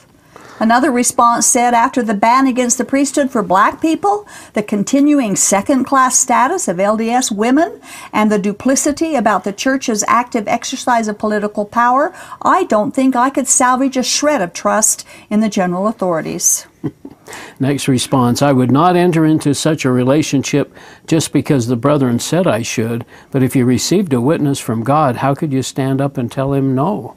Another 0.59 0.91
response 0.91 1.47
said 1.47 1.73
after 1.73 2.03
the 2.03 2.13
ban 2.13 2.45
against 2.45 2.77
the 2.77 2.83
priesthood 2.83 3.31
for 3.31 3.41
black 3.41 3.81
people, 3.81 4.27
the 4.53 4.61
continuing 4.61 5.37
second 5.37 5.85
class 5.85 6.19
status 6.19 6.67
of 6.67 6.77
LDS 6.77 7.31
women, 7.31 7.79
and 8.11 8.29
the 8.29 8.37
duplicity 8.37 9.15
about 9.15 9.45
the 9.45 9.53
church's 9.53 10.03
active 10.07 10.47
exercise 10.47 11.07
of 11.07 11.17
political 11.17 11.65
power, 11.65 12.13
I 12.41 12.65
don't 12.65 12.93
think 12.93 13.15
I 13.15 13.29
could 13.29 13.47
salvage 13.47 13.95
a 13.95 14.03
shred 14.03 14.41
of 14.41 14.51
trust 14.51 15.07
in 15.29 15.39
the 15.39 15.49
general 15.49 15.87
authorities. 15.87 16.67
Next 17.59 17.87
response 17.87 18.41
I 18.41 18.51
would 18.51 18.71
not 18.71 18.95
enter 18.95 19.25
into 19.25 19.53
such 19.53 19.85
a 19.85 19.91
relationship 19.91 20.73
just 21.07 21.31
because 21.31 21.67
the 21.67 21.75
brethren 21.75 22.19
said 22.19 22.47
I 22.47 22.63
should, 22.63 23.05
but 23.31 23.43
if 23.43 23.55
you 23.55 23.65
received 23.65 24.13
a 24.13 24.19
witness 24.21 24.59
from 24.59 24.83
God, 24.83 25.17
how 25.17 25.35
could 25.35 25.53
you 25.53 25.61
stand 25.61 26.01
up 26.01 26.17
and 26.17 26.31
tell 26.31 26.53
him 26.53 26.75
no? 26.75 27.15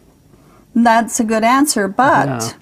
That's 0.74 1.18
a 1.18 1.24
good 1.24 1.44
answer, 1.44 1.88
but 1.88 2.28
Yeah. 2.28 2.52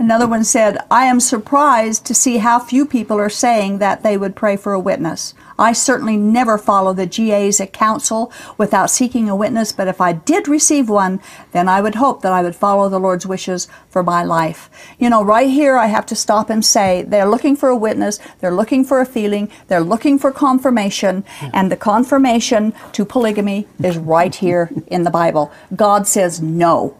Another 0.00 0.26
one 0.26 0.44
said, 0.44 0.78
I 0.90 1.04
am 1.04 1.20
surprised 1.20 2.04
to 2.06 2.14
see 2.14 2.38
how 2.38 2.58
few 2.58 2.86
people 2.86 3.18
are 3.18 3.30
saying 3.30 3.78
that 3.78 4.02
they 4.02 4.16
would 4.16 4.34
pray 4.34 4.56
for 4.56 4.72
a 4.72 4.80
witness. 4.80 5.34
I 5.58 5.74
certainly 5.74 6.16
never 6.16 6.56
follow 6.56 6.94
the 6.94 7.04
GAs 7.04 7.60
at 7.60 7.74
council 7.74 8.32
without 8.56 8.88
seeking 8.90 9.28
a 9.28 9.36
witness, 9.36 9.72
but 9.72 9.88
if 9.88 10.00
I 10.00 10.14
did 10.14 10.48
receive 10.48 10.88
one, 10.88 11.20
then 11.52 11.68
I 11.68 11.82
would 11.82 11.96
hope 11.96 12.22
that 12.22 12.32
I 12.32 12.42
would 12.42 12.56
follow 12.56 12.88
the 12.88 12.98
Lord's 12.98 13.26
wishes 13.26 13.68
for 13.90 14.02
my 14.02 14.24
life. 14.24 14.70
You 14.98 15.10
know, 15.10 15.22
right 15.22 15.50
here 15.50 15.76
I 15.76 15.86
have 15.86 16.06
to 16.06 16.16
stop 16.16 16.48
and 16.48 16.64
say 16.64 17.02
they're 17.02 17.28
looking 17.28 17.56
for 17.56 17.68
a 17.68 17.76
witness, 17.76 18.18
they're 18.38 18.54
looking 18.54 18.84
for 18.84 19.02
a 19.02 19.06
feeling, 19.06 19.50
they're 19.68 19.82
looking 19.82 20.18
for 20.18 20.32
confirmation, 20.32 21.24
and 21.52 21.70
the 21.70 21.76
confirmation 21.76 22.72
to 22.92 23.04
polygamy 23.04 23.68
is 23.84 23.98
right 23.98 24.34
here 24.34 24.70
in 24.86 25.04
the 25.04 25.10
Bible. 25.10 25.52
God 25.76 26.06
says 26.06 26.40
no. 26.40 26.96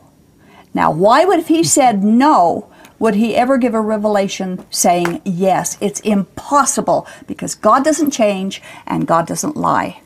Now, 0.75 0.92
why 0.92 1.25
would 1.25 1.40
if 1.40 1.49
he 1.49 1.64
said 1.64 2.04
no, 2.04 2.71
would 3.00 3.16
he 3.16 3.35
ever 3.35 3.59
give 3.59 3.75
a 3.75 3.80
revelation 3.80 4.64
saying 4.71 5.23
yes? 5.25 5.76
It's 5.80 5.99
impossible 6.00 7.09
because 7.26 7.57
God 7.57 7.83
doesn't 7.83 8.12
change 8.12 8.62
and 8.87 9.09
God 9.09 9.26
doesn't 9.26 9.57
lie. 9.57 10.02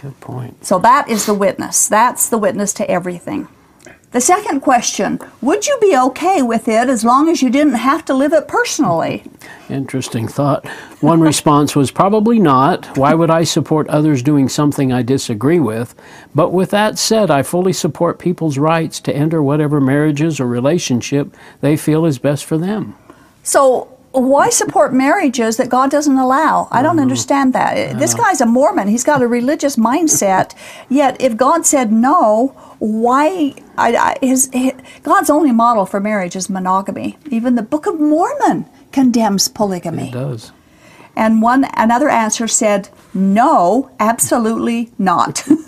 Good 0.00 0.18
point. 0.20 0.64
So 0.64 0.78
that 0.78 1.10
is 1.10 1.26
the 1.26 1.34
witness. 1.34 1.86
That's 1.88 2.30
the 2.30 2.38
witness 2.38 2.72
to 2.74 2.90
everything. 2.90 3.48
The 4.12 4.20
second 4.20 4.60
question 4.60 5.20
Would 5.40 5.68
you 5.68 5.78
be 5.80 5.96
okay 5.96 6.42
with 6.42 6.66
it 6.66 6.88
as 6.88 7.04
long 7.04 7.28
as 7.28 7.42
you 7.42 7.50
didn't 7.50 7.74
have 7.74 8.04
to 8.06 8.14
live 8.14 8.32
it 8.32 8.48
personally? 8.48 9.22
Interesting 9.68 10.26
thought. 10.26 10.66
One 11.00 11.20
response 11.20 11.76
was 11.76 11.92
probably 11.92 12.40
not. 12.40 12.98
Why 12.98 13.14
would 13.14 13.30
I 13.30 13.44
support 13.44 13.88
others 13.88 14.24
doing 14.24 14.48
something 14.48 14.92
I 14.92 15.02
disagree 15.02 15.60
with? 15.60 15.94
But 16.34 16.52
with 16.52 16.70
that 16.70 16.98
said, 16.98 17.30
I 17.30 17.44
fully 17.44 17.72
support 17.72 18.18
people's 18.18 18.58
rights 18.58 18.98
to 19.00 19.14
enter 19.14 19.40
whatever 19.40 19.80
marriages 19.80 20.40
or 20.40 20.46
relationship 20.46 21.32
they 21.60 21.76
feel 21.76 22.04
is 22.04 22.18
best 22.18 22.44
for 22.44 22.58
them. 22.58 22.96
So, 23.44 23.96
why 24.10 24.50
support 24.50 24.92
marriages 24.92 25.56
that 25.56 25.68
God 25.68 25.88
doesn't 25.88 26.18
allow? 26.18 26.66
I 26.72 26.82
don't 26.82 26.96
mm-hmm. 26.96 27.02
understand 27.02 27.52
that. 27.52 27.96
This 28.00 28.14
guy's 28.14 28.40
a 28.40 28.46
Mormon. 28.46 28.88
He's 28.88 29.04
got 29.04 29.22
a 29.22 29.28
religious 29.28 29.76
mindset. 29.76 30.52
Yet, 30.88 31.20
if 31.20 31.36
God 31.36 31.64
said 31.64 31.92
no, 31.92 32.56
why? 32.80 33.54
I, 33.76 33.96
I, 33.96 34.16
his, 34.20 34.50
his 34.52 34.72
God's 35.02 35.30
only 35.30 35.52
model 35.52 35.86
for 35.86 36.00
marriage 36.00 36.34
is 36.34 36.50
monogamy. 36.50 37.16
Even 37.30 37.54
the 37.54 37.62
Book 37.62 37.86
of 37.86 38.00
Mormon 38.00 38.66
condemns 38.90 39.48
polygamy. 39.48 40.08
It 40.08 40.12
does. 40.12 40.52
And 41.14 41.42
one 41.42 41.66
another 41.74 42.08
answer 42.08 42.48
said, 42.48 42.88
"No, 43.14 43.90
absolutely 44.00 44.90
not." 44.98 45.46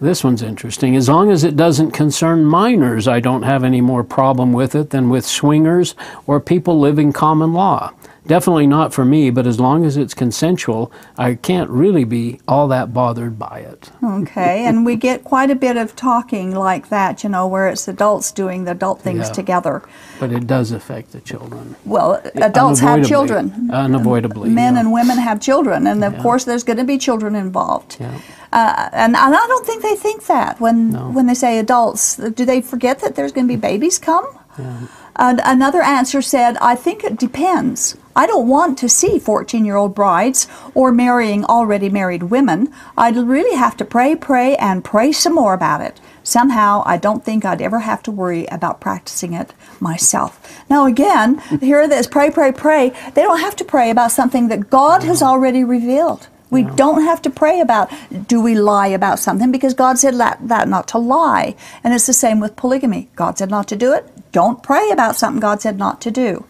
This 0.00 0.22
one's 0.22 0.42
interesting. 0.42 0.94
As 0.94 1.08
long 1.08 1.32
as 1.32 1.42
it 1.42 1.56
doesn't 1.56 1.90
concern 1.90 2.44
minors, 2.44 3.08
I 3.08 3.18
don't 3.18 3.42
have 3.42 3.64
any 3.64 3.80
more 3.80 4.04
problem 4.04 4.52
with 4.52 4.76
it 4.76 4.90
than 4.90 5.10
with 5.10 5.26
swingers 5.26 5.96
or 6.24 6.38
people 6.38 6.78
living 6.78 7.12
common 7.12 7.52
law. 7.52 7.92
Definitely 8.28 8.66
not 8.66 8.92
for 8.92 9.04
me, 9.06 9.30
but 9.30 9.46
as 9.46 9.58
long 9.58 9.86
as 9.86 9.96
it's 9.96 10.12
consensual, 10.12 10.92
I 11.16 11.34
can't 11.34 11.70
really 11.70 12.04
be 12.04 12.38
all 12.46 12.68
that 12.68 12.92
bothered 12.92 13.38
by 13.38 13.60
it. 13.60 13.90
okay, 14.04 14.66
and 14.66 14.84
we 14.84 14.96
get 14.96 15.24
quite 15.24 15.50
a 15.50 15.54
bit 15.54 15.76
of 15.78 15.96
talking 15.96 16.54
like 16.54 16.90
that, 16.90 17.24
you 17.24 17.30
know, 17.30 17.46
where 17.48 17.68
it's 17.68 17.88
adults 17.88 18.30
doing 18.30 18.64
the 18.64 18.72
adult 18.72 19.00
things 19.00 19.28
Yeah. 19.28 19.32
together. 19.32 19.82
But 20.20 20.30
it 20.30 20.46
does 20.46 20.72
affect 20.72 21.12
the 21.12 21.20
children. 21.20 21.74
Well, 21.86 22.20
adults 22.34 22.80
have 22.80 23.06
children. 23.06 23.70
Unavoidably. 23.72 24.50
Men 24.50 24.74
yeah. 24.74 24.80
and 24.80 24.92
women 24.92 25.16
have 25.16 25.40
children, 25.40 25.86
and 25.86 26.04
of 26.04 26.18
course, 26.18 26.44
there's 26.44 26.64
going 26.64 26.76
to 26.78 26.84
be 26.84 26.98
children 26.98 27.34
involved. 27.34 27.96
Yeah. 27.98 28.12
Uh, 28.52 28.88
and, 28.92 29.16
and 29.16 29.34
I 29.34 29.46
don't 29.46 29.66
think 29.66 29.82
they 29.82 29.94
think 29.96 30.26
that 30.26 30.60
when 30.60 30.90
No. 30.90 31.08
when 31.10 31.26
they 31.26 31.34
say 31.34 31.58
adults. 31.58 32.16
Do 32.16 32.44
they 32.44 32.60
forget 32.60 32.98
that 33.00 33.14
there's 33.14 33.32
going 33.32 33.46
to 33.48 33.52
be 33.56 33.60
babies 33.60 33.98
come? 33.98 34.26
Yeah. 34.58 34.86
And 35.16 35.40
another 35.44 35.82
answer 35.82 36.22
said, 36.22 36.56
"I 36.60 36.74
think 36.74 37.04
it 37.04 37.18
depends. 37.18 37.96
I 38.18 38.26
don't 38.26 38.48
want 38.48 38.76
to 38.78 38.88
see 38.88 39.20
14-year-old 39.20 39.94
brides 39.94 40.48
or 40.74 40.90
marrying 40.90 41.44
already 41.44 41.88
married 41.88 42.24
women. 42.24 42.72
I'd 42.96 43.16
really 43.16 43.56
have 43.56 43.76
to 43.76 43.84
pray, 43.84 44.16
pray, 44.16 44.56
and 44.56 44.84
pray 44.84 45.12
some 45.12 45.36
more 45.36 45.54
about 45.54 45.80
it." 45.80 46.00
Somehow, 46.24 46.82
I 46.84 46.96
don't 46.98 47.24
think 47.24 47.44
I'd 47.44 47.62
ever 47.62 47.78
have 47.78 48.02
to 48.02 48.10
worry 48.10 48.44
about 48.46 48.80
practicing 48.80 49.32
it 49.32 49.54
myself. 49.80 50.32
Now, 50.68 50.84
again, 50.84 51.38
here 51.60 51.80
it 51.80 51.92
is 51.92 52.06
pray, 52.06 52.30
pray, 52.30 52.52
pray. 52.52 52.92
They 53.14 53.22
don't 53.22 53.40
have 53.40 53.56
to 53.56 53.64
pray 53.64 53.88
about 53.88 54.12
something 54.12 54.48
that 54.48 54.68
God 54.68 55.04
has 55.04 55.22
already 55.22 55.62
revealed. 55.64 56.26
We 56.50 56.64
don't 56.64 57.02
have 57.02 57.22
to 57.22 57.30
pray 57.30 57.60
about 57.60 57.90
do 58.26 58.40
we 58.40 58.54
lie 58.54 58.88
about 58.88 59.18
something 59.18 59.52
because 59.52 59.74
God 59.74 59.98
said 59.98 60.14
that, 60.16 60.38
that 60.48 60.68
not 60.68 60.88
to 60.88 60.98
lie. 60.98 61.54
And 61.84 61.94
it's 61.94 62.06
the 62.06 62.12
same 62.12 62.40
with 62.40 62.56
polygamy. 62.56 63.10
God 63.16 63.38
said 63.38 63.50
not 63.50 63.68
to 63.68 63.76
do 63.76 63.92
it. 63.92 64.04
Don't 64.32 64.62
pray 64.62 64.90
about 64.90 65.16
something 65.16 65.40
God 65.40 65.62
said 65.62 65.78
not 65.78 66.00
to 66.02 66.10
do. 66.10 66.44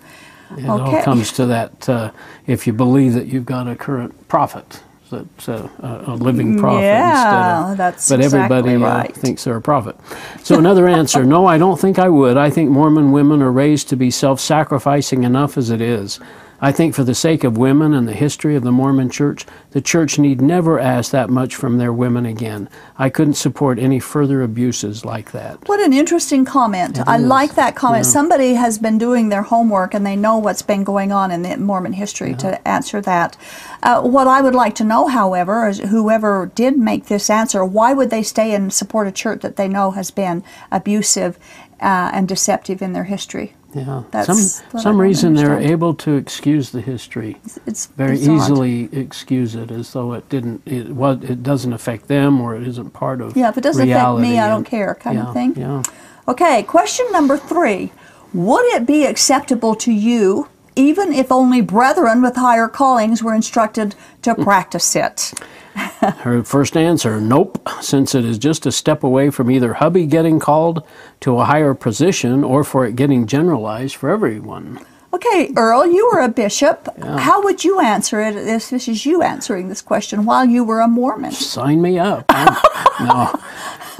It 0.57 0.69
all 0.69 1.03
comes 1.03 1.33
to 1.33 1.47
that 1.47 1.89
uh, 1.89 2.11
if 2.47 2.67
you 2.67 2.73
believe 2.73 3.15
that 3.15 3.27
you've 3.27 3.45
got 3.47 3.69
a 3.69 3.77
current 3.77 4.29
prophet, 4.29 4.83
that's 5.11 5.49
a, 5.49 5.71
a, 5.81 6.13
a 6.13 6.15
living 6.15 6.59
prophet 6.59 6.83
Yeah, 6.85 7.11
instead 7.11 7.71
of. 7.73 7.77
that's 7.79 8.09
but 8.09 8.21
everybody 8.21 8.73
exactly 8.75 8.85
uh, 8.85 8.99
right. 8.99 9.15
thinks 9.15 9.45
they're 9.45 9.57
a 9.57 9.63
prophet. 9.63 9.97
So 10.43 10.59
another 10.59 10.89
answer: 10.89 11.25
No, 11.25 11.47
I 11.47 11.59
don't 11.59 11.79
think 11.81 11.99
I 11.99 12.09
would. 12.09 12.37
I 12.37 12.51
think 12.51 12.71
Mormon 12.71 13.13
women 13.13 13.43
are 13.43 13.53
raised 13.53 13.89
to 13.91 13.97
be 13.97 14.11
self-sacrificing 14.11 15.25
enough 15.25 15.57
as 15.59 15.71
it 15.71 15.81
is. 15.81 16.21
I 16.61 16.73
think 16.73 16.95
for 16.95 17.05
the 17.05 17.15
sake 17.15 17.45
of 17.45 17.57
women 17.57 17.95
and 17.95 18.09
the 18.09 18.13
history 18.13 18.57
of 18.57 18.65
the 18.65 18.73
Mormon 18.73 19.11
Church, 19.11 19.47
the 19.71 19.81
church 19.81 20.19
need 20.19 20.41
never 20.41 20.81
ask 20.81 21.13
that 21.13 21.31
much 21.31 21.55
from 21.55 21.79
their 21.79 21.93
women 21.93 22.27
again. 22.27 22.69
I 22.99 23.11
couldn't 23.11 23.35
support 23.35 23.79
any 23.79 24.01
further 24.01 24.43
abuses 24.43 25.05
like 25.05 25.31
that. 25.31 25.69
What 25.69 25.79
an 25.79 25.93
interesting 25.93 26.45
comment. 26.45 26.99
I 27.07 27.19
is, 27.19 27.23
like 27.23 27.55
that 27.55 27.77
comment. 27.77 28.05
yeah. 28.05 28.11
Somebody 28.11 28.55
has 28.55 28.77
been 28.79 28.99
doing 28.99 29.29
their 29.29 29.43
homework 29.43 29.95
and 29.95 30.05
they 30.05 30.17
know 30.17 30.39
what's 30.39 30.63
been 30.63 30.83
going 30.83 31.13
on 31.13 31.31
in 31.31 31.43
the 31.43 31.57
Mormon 31.57 31.93
history 31.93 32.35
to 32.35 32.67
answer 32.67 33.01
that. 33.03 33.37
Uh, 33.85 34.03
what 34.03 34.27
I 34.27 34.41
would 34.41 34.55
like 34.55 34.75
to 34.77 34.85
know, 34.85 35.07
however, 35.07 35.69
is 35.69 35.79
whoever 35.79 36.51
did 36.57 36.77
make 36.77 37.07
this 37.07 37.31
answer, 37.31 37.65
why 37.65 37.93
would 37.93 38.11
they 38.11 38.25
stay 38.25 38.53
and 38.53 38.73
support 38.73 39.07
a 39.07 39.13
church 39.13 39.43
that 39.43 39.55
they 39.55 39.69
know 39.69 39.93
has 39.93 40.11
been 40.11 40.43
abusive 40.73 41.39
uh, 41.81 42.11
and 42.13 42.27
deceptive 42.27 42.83
in 42.83 42.95
their 42.95 43.05
history? 43.05 43.55
Yeah, 43.79 44.03
That's 44.11 44.27
some 44.63 44.81
some 44.81 45.01
reason 45.01 45.35
they're 45.35 45.59
able 45.59 45.95
to 45.95 46.17
excuse 46.17 46.71
the 46.71 46.81
history. 46.81 47.37
It's 47.67 47.87
very 47.87 48.17
bizarre. 48.17 48.37
easily 48.37 48.89
excuse 48.93 49.55
it 49.55 49.71
as 49.71 49.93
though 49.93 50.13
it 50.13 50.29
didn't 50.29 50.63
it 50.67 50.89
what 50.91 51.25
it 51.25 51.43
doesn't 51.43 51.73
affect 51.73 52.09
them 52.09 52.41
or 52.41 52.57
it 52.57 52.67
isn't 52.67 52.91
part 52.93 53.21
of 53.21 53.37
Yeah, 53.37 53.49
if 53.49 53.57
it 53.59 53.63
doesn't 53.63 53.89
affect 53.89 54.19
me, 54.21 54.39
I 54.39 54.49
don't 54.49 54.65
care, 54.65 54.95
kind 54.95 55.17
yeah, 55.19 55.29
of 55.29 55.33
thing. 55.35 55.55
Yeah. 55.57 55.83
Okay, 56.27 56.63
question 56.63 57.07
number 57.13 57.37
three. 57.39 57.93
Would 58.35 58.65
it 58.75 58.87
be 58.87 59.07
acceptable 59.07 59.75
to 59.77 59.93
you, 59.93 60.49
even 60.79 61.13
if 61.13 61.33
only 61.33 61.61
brethren 61.61 62.23
with 62.23 62.37
higher 62.37 62.69
callings 62.69 63.23
were 63.23 63.35
instructed 63.35 63.95
to 64.23 64.35
practice 64.35 64.95
it? 64.95 65.33
Her 65.75 66.43
first 66.45 66.77
answer, 66.77 67.21
nope, 67.21 67.61
since 67.81 68.15
it 68.15 68.25
is 68.25 68.39
just 68.39 68.65
a 68.67 68.73
step 68.73 69.03
away 69.03 69.31
from 69.31 69.51
either 69.51 69.75
hubby 69.75 70.07
getting 70.07 70.39
called 70.39 70.83
to 71.21 71.39
a 71.39 71.45
higher 71.45 71.75
position 71.75 72.45
or 72.45 72.63
for 72.65 72.87
it 72.87 72.97
getting 72.97 73.27
generalized 73.27 73.97
for 73.97 74.09
everyone. 74.09 74.79
Okay, 75.13 75.51
Earl, 75.57 75.87
you 75.87 76.09
were 76.13 76.21
a 76.21 76.29
bishop. 76.29 76.89
How 77.03 77.43
would 77.43 77.65
you 77.65 77.81
answer 77.81 78.21
it 78.21 78.37
if 78.37 78.71
this 78.71 78.87
is 78.89 79.07
you 79.07 79.23
answering 79.23 79.69
this 79.69 79.81
question 79.83 80.25
while 80.27 80.45
you 80.45 80.63
were 80.63 80.81
a 80.81 80.87
Mormon? 80.89 81.33
Sign 81.33 81.81
me 81.83 81.99
up. 81.99 82.27
No. 82.29 83.41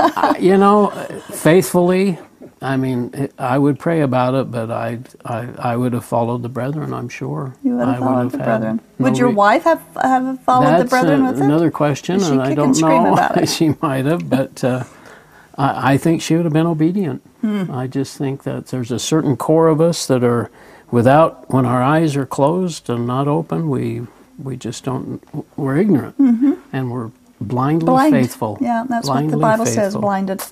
I- 0.01 0.37
you 0.39 0.57
know, 0.57 0.91
faithfully, 1.33 2.19
I 2.61 2.77
mean, 2.77 3.29
I 3.39 3.57
would 3.59 3.79
pray 3.79 4.01
about 4.01 4.35
it, 4.35 4.51
but 4.51 4.71
I, 4.71 4.99
I, 5.25 5.49
I 5.59 5.77
would 5.77 5.93
have 5.93 6.05
followed 6.05 6.43
the 6.43 6.49
brethren. 6.49 6.93
I'm 6.93 7.09
sure. 7.09 7.55
You 7.63 7.77
would 7.77 7.87
have 7.87 8.03
I 8.03 8.07
followed 8.07 8.31
the 8.33 8.39
brethren. 8.39 8.81
no 8.99 9.05
Would 9.05 9.19
your 9.19 9.29
re- 9.29 9.35
wife 9.35 9.63
have 9.65 9.83
have 10.03 10.41
followed 10.43 10.67
That's 10.67 10.83
the 10.85 10.89
brethren 10.89 11.21
a- 11.21 11.25
with 11.25 11.33
it? 11.33 11.35
That's 11.37 11.47
another 11.47 11.71
question, 11.71 12.23
and 12.23 12.43
I 12.43 12.55
don't 12.55 12.77
and 12.83 13.37
know. 13.37 13.45
she 13.47 13.75
might 13.81 14.07
have, 14.07 14.29
but 14.29 14.65
uh, 14.65 14.85
I, 15.57 15.95
I 15.95 15.97
think 15.99 16.21
she 16.21 16.35
would 16.35 16.45
have 16.47 16.53
been 16.53 16.67
obedient. 16.67 17.23
Hmm. 17.43 17.71
I 17.71 17.87
just 17.87 18.17
think 18.17 18.43
that 18.43 18.67
there's 18.69 18.91
a 18.91 18.99
certain 18.99 19.37
core 19.37 19.69
of 19.69 19.81
us 19.81 20.07
that 20.09 20.25
are 20.25 20.51
without 20.91 21.49
when 21.51 21.65
our 21.65 21.83
eyes 21.83 22.17
are 22.17 22.27
closed 22.27 22.91
and 22.91 23.07
not 23.07 23.29
open, 23.29 23.69
we 23.71 24.07
we 24.43 24.57
just 24.57 24.83
don't. 24.85 25.23
We're 25.57 25.77
ignorant, 25.77 26.17
and 26.73 26.91
we're 26.91 27.11
blindly. 27.41 27.87
Blind. 27.87 28.13
faithful. 28.13 28.59
Yeah, 28.61 28.85
that's 28.89 29.09
what 29.09 29.15
the 29.15 29.37
Blindly 29.37 29.41
Bible 29.41 29.67
says, 29.67 29.97
blinded. 29.97 30.43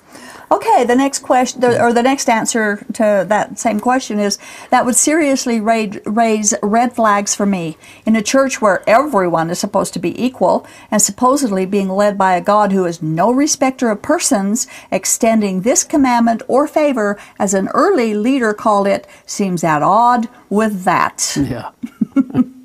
Okay, 0.49 0.85
the 0.85 0.95
next 0.95 1.19
question, 1.19 1.59
the, 1.59 1.81
or 1.81 1.91
the 1.91 2.03
next 2.03 2.29
answer 2.29 2.85
to 2.93 3.25
that 3.27 3.59
same 3.59 3.79
question 3.79 4.17
is 4.19 4.37
that 4.69 4.85
would 4.85 4.95
seriously 4.95 5.59
raise, 5.59 5.99
raise 6.05 6.53
red 6.63 6.93
flags 6.93 7.35
for 7.35 7.45
me. 7.45 7.77
In 8.05 8.15
a 8.15 8.21
church 8.21 8.61
where 8.61 8.87
everyone 8.87 9.49
is 9.49 9.59
supposed 9.59 9.93
to 9.93 9.99
be 9.99 10.23
equal 10.23 10.65
and 10.89 11.01
supposedly 11.01 11.65
being 11.65 11.89
led 11.89 12.17
by 12.17 12.35
a 12.35 12.41
God 12.41 12.71
who 12.71 12.85
is 12.85 13.01
no 13.01 13.31
respecter 13.31 13.89
of 13.89 14.01
persons, 14.01 14.67
extending 14.89 15.61
this 15.61 15.83
commandment 15.83 16.41
or 16.47 16.67
favor, 16.67 17.19
as 17.37 17.53
an 17.53 17.67
early 17.69 18.13
leader 18.13 18.53
called 18.53 18.87
it, 18.87 19.05
seems 19.25 19.63
at 19.63 19.83
odd 19.83 20.29
with 20.49 20.83
that. 20.83 21.35
Yeah. 21.35 21.71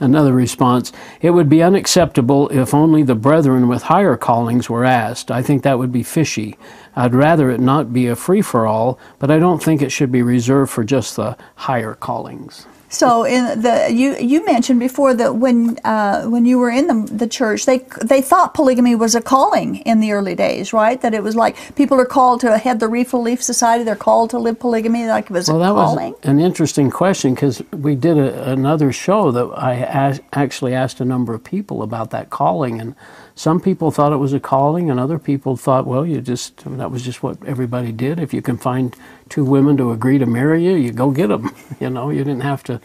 Another 0.00 0.32
response 0.32 0.92
It 1.20 1.30
would 1.30 1.50
be 1.50 1.62
unacceptable 1.62 2.48
if 2.48 2.72
only 2.72 3.02
the 3.02 3.14
brethren 3.14 3.68
with 3.68 3.84
higher 3.84 4.16
callings 4.16 4.70
were 4.70 4.84
asked. 4.84 5.30
I 5.30 5.42
think 5.42 5.62
that 5.62 5.78
would 5.78 5.92
be 5.92 6.02
fishy. 6.02 6.58
I'd 6.96 7.14
rather 7.14 7.50
it 7.50 7.60
not 7.60 7.92
be 7.92 8.06
a 8.06 8.16
free 8.16 8.42
for 8.42 8.66
all, 8.66 8.98
but 9.18 9.30
I 9.30 9.38
don't 9.38 9.62
think 9.62 9.82
it 9.82 9.92
should 9.92 10.10
be 10.10 10.22
reserved 10.22 10.70
for 10.72 10.84
just 10.84 11.16
the 11.16 11.36
higher 11.54 11.94
callings. 11.94 12.66
So 12.90 13.24
in 13.24 13.62
the 13.62 13.88
you 13.92 14.16
you 14.18 14.44
mentioned 14.46 14.80
before 14.80 15.14
that 15.14 15.36
when 15.36 15.78
uh, 15.84 16.24
when 16.24 16.44
you 16.44 16.58
were 16.58 16.70
in 16.70 16.88
the, 16.88 17.14
the 17.14 17.28
church 17.28 17.66
they 17.66 17.78
they 18.02 18.22
thought 18.22 18.54
polygamy 18.54 18.96
was 18.96 19.14
a 19.14 19.22
calling 19.22 19.76
in 19.76 20.00
the 20.00 20.12
early 20.12 20.34
days 20.34 20.72
right? 20.72 21.00
That 21.00 21.14
it 21.14 21.22
was 21.22 21.36
like 21.36 21.56
people 21.76 22.00
are 22.00 22.06
called 22.06 22.40
to 22.42 22.58
head 22.58 22.80
the 22.80 22.88
Reef 22.88 23.12
Relief 23.12 23.42
Society. 23.42 23.84
They're 23.84 23.96
called 23.96 24.30
to 24.30 24.38
live 24.38 24.58
polygamy. 24.60 25.06
Like 25.06 25.26
it 25.26 25.30
was 25.30 25.48
Well, 25.48 25.58
a 25.58 25.60
that 25.60 25.72
calling. 25.72 26.12
was 26.12 26.20
an 26.24 26.40
interesting 26.40 26.90
question 26.90 27.34
because 27.34 27.62
we 27.72 27.94
did 27.94 28.18
a, 28.18 28.50
another 28.52 28.92
show 28.92 29.30
that 29.30 29.46
I 29.56 30.18
actually 30.32 30.74
asked 30.74 31.00
a 31.00 31.04
number 31.04 31.34
of 31.34 31.44
people 31.44 31.82
about 31.82 32.10
that 32.10 32.30
calling, 32.30 32.80
and 32.80 32.94
some 33.40 33.58
people 33.58 33.90
thought 33.90 34.12
it 34.12 34.18
was 34.18 34.34
a 34.34 34.38
calling, 34.38 34.90
and 34.90 35.00
other 35.00 35.18
people 35.18 35.56
thought, 35.56 35.86
well, 35.86 36.04
you 36.04 36.20
just 36.20 36.62
that 36.76 36.90
was 36.90 37.02
just 37.02 37.22
what 37.22 37.42
everybody 37.46 37.90
did. 37.90 38.20
If 38.20 38.34
you 38.34 38.42
can 38.42 38.58
find 38.58 38.94
two 39.30 39.46
women 39.46 39.78
to 39.78 39.92
agree 39.92 40.18
to 40.18 40.26
marry 40.26 40.62
you, 40.62 40.74
you 40.74 40.92
go 40.92 41.10
get 41.10 41.28
them. 41.28 41.50
You 41.80 41.88
know, 41.88 42.10
you 42.10 42.22
didn't 42.22 42.42
have 42.42 42.62
to 42.64 42.78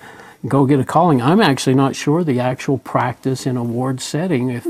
go 0.48 0.66
get 0.66 0.80
a 0.80 0.86
calling. 0.86 1.22
I'm 1.22 1.42
actually 1.42 1.74
not 1.76 1.98
sure 1.98 2.24
the 2.24 2.40
actual 2.40 2.78
practice 2.78 3.46
in 3.46 3.58
a 3.58 3.64
ward 3.64 4.00
setting 4.00 4.50
if. 4.50 4.66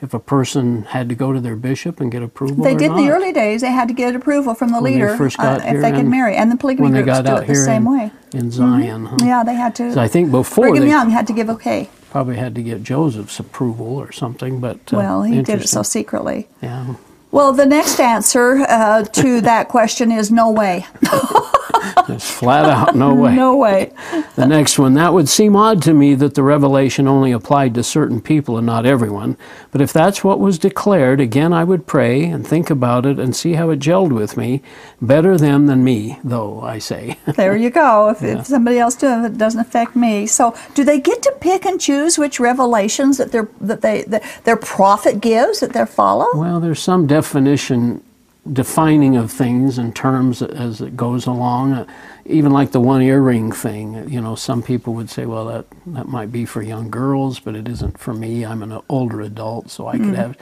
If 0.00 0.14
a 0.14 0.20
person 0.20 0.84
had 0.84 1.08
to 1.08 1.16
go 1.16 1.32
to 1.32 1.40
their 1.40 1.56
bishop 1.56 2.00
and 2.00 2.08
get 2.12 2.22
approval, 2.22 2.62
They 2.62 2.76
did 2.76 2.92
in 2.92 2.96
the 2.98 3.10
early 3.10 3.32
days. 3.32 3.62
They 3.62 3.72
had 3.72 3.88
to 3.88 3.94
get 3.94 4.14
approval 4.14 4.54
from 4.54 4.68
the 4.68 4.80
When 4.80 4.92
leader 4.92 5.08
uh, 5.10 5.60
if 5.64 5.82
they 5.82 5.90
could 5.90 6.06
marry, 6.06 6.36
and 6.36 6.52
the 6.52 6.56
polygamy 6.56 6.90
groups 7.02 7.20
do 7.22 7.36
it 7.36 7.48
the 7.48 7.54
same 7.56 7.84
in, 7.84 7.92
way. 7.92 8.12
in 8.32 8.52
Zion. 8.52 9.06
huh? 9.06 9.16
Yeah, 9.24 9.42
they 9.42 9.54
had 9.54 9.74
to. 9.74 9.92
So 9.92 10.00
I 10.00 10.06
think 10.06 10.30
before 10.30 10.68
Brigham 10.68 10.84
they 10.84 10.90
Young 10.90 11.10
had 11.10 11.26
to 11.26 11.32
give 11.32 11.50
okay. 11.50 11.90
Probably 12.10 12.36
had 12.36 12.54
to 12.54 12.62
get 12.62 12.82
Joseph's 12.82 13.38
approval 13.38 13.96
or 13.96 14.12
something, 14.12 14.60
but 14.60 14.76
uh, 14.92 14.96
Well, 14.96 15.22
he 15.22 15.42
did 15.42 15.60
it 15.60 15.68
so 15.68 15.82
secretly. 15.82 16.48
Yeah, 16.62 16.94
Well, 17.30 17.52
the 17.52 17.66
next 17.66 18.00
answer 18.00 18.64
uh, 18.68 19.04
to 19.04 19.40
that 19.42 19.68
question 19.68 20.10
is 20.10 20.30
no 20.30 20.50
way. 20.50 20.86
just 22.06 22.32
flat 22.32 22.64
out 22.64 22.94
no 22.96 23.14
way. 23.14 23.34
No 23.34 23.56
way. 23.56 23.92
The 24.36 24.46
next 24.46 24.78
one, 24.78 24.94
that 24.94 25.12
would 25.12 25.28
seem 25.28 25.56
odd 25.56 25.82
to 25.82 25.94
me 25.94 26.14
that 26.14 26.34
the 26.34 26.42
revelation 26.42 27.08
only 27.08 27.32
applied 27.32 27.74
to 27.74 27.82
certain 27.82 28.20
people 28.20 28.56
and 28.56 28.66
not 28.66 28.86
everyone. 28.86 29.36
But 29.70 29.80
if 29.80 29.92
that's 29.92 30.22
what 30.24 30.40
was 30.40 30.58
declared, 30.58 31.20
again 31.20 31.52
I 31.52 31.64
would 31.64 31.86
pray 31.86 32.24
and 32.24 32.46
think 32.46 32.70
about 32.70 33.06
it 33.06 33.18
and 33.18 33.34
see 33.34 33.54
how 33.54 33.70
it 33.70 33.80
gelled 33.80 34.12
with 34.12 34.36
me. 34.36 34.62
Better 35.00 35.36
them 35.36 35.66
than 35.66 35.84
me, 35.84 36.18
though, 36.24 36.60
I 36.60 36.78
say. 36.78 37.18
There 37.38 37.56
you 37.56 37.70
go. 37.70 38.08
If, 38.08 38.22
if 38.22 38.46
somebody 38.46 38.78
else 38.78 38.96
does 38.96 39.24
it, 39.24 39.34
it 39.34 39.38
doesn't 39.38 39.60
affect 39.60 39.94
me. 39.94 40.26
So, 40.26 40.56
do 40.74 40.82
they 40.82 40.98
get 41.00 41.22
to 41.22 41.32
pick 41.40 41.64
and 41.64 41.80
choose 41.80 42.18
which 42.18 42.40
revelations 42.40 43.18
that 43.18 43.30
their 43.30 43.48
that 43.60 43.80
they 43.80 44.02
that 44.02 44.22
their 44.44 44.56
prophet 44.56 45.20
gives 45.20 45.60
that 45.60 45.72
they 45.72 45.86
follow? 45.86 46.26
well, 46.34 46.58
there's 46.60 46.80
some 46.80 47.06
definition, 47.06 48.02
defining 48.52 49.16
of 49.16 49.30
things 49.30 49.78
and 49.78 49.94
terms 49.94 50.42
as 50.42 50.80
it 50.80 50.96
goes 50.96 51.26
along. 51.26 51.72
Uh, 51.72 51.86
even 52.24 52.52
like 52.52 52.72
the 52.72 52.80
one 52.80 53.00
earring 53.00 53.50
thing, 53.52 54.08
you 54.08 54.20
know, 54.20 54.34
some 54.34 54.62
people 54.62 54.92
would 54.94 55.08
say, 55.08 55.24
well, 55.24 55.46
that, 55.46 55.64
that 55.86 56.08
might 56.08 56.30
be 56.30 56.44
for 56.44 56.60
young 56.60 56.90
girls, 56.90 57.40
but 57.40 57.54
it 57.54 57.66
isn't 57.66 57.98
for 57.98 58.12
me. 58.12 58.44
I'm 58.44 58.62
an 58.62 58.80
older 58.88 59.22
adult, 59.22 59.70
so 59.70 59.86
I 59.86 59.96
could 59.96 60.14
have. 60.14 60.36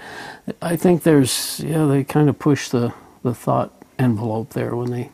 I 0.61 0.75
think 0.77 1.05
there's, 1.05 1.61
yeah, 1.61 1.85
they 1.87 2.03
kind 2.03 2.29
of 2.29 2.39
push 2.39 2.69
the, 2.71 2.93
the 3.23 3.35
thought 3.35 3.73
envelope 3.99 4.51
there 4.51 4.75
when 4.75 4.91
they 4.91 5.11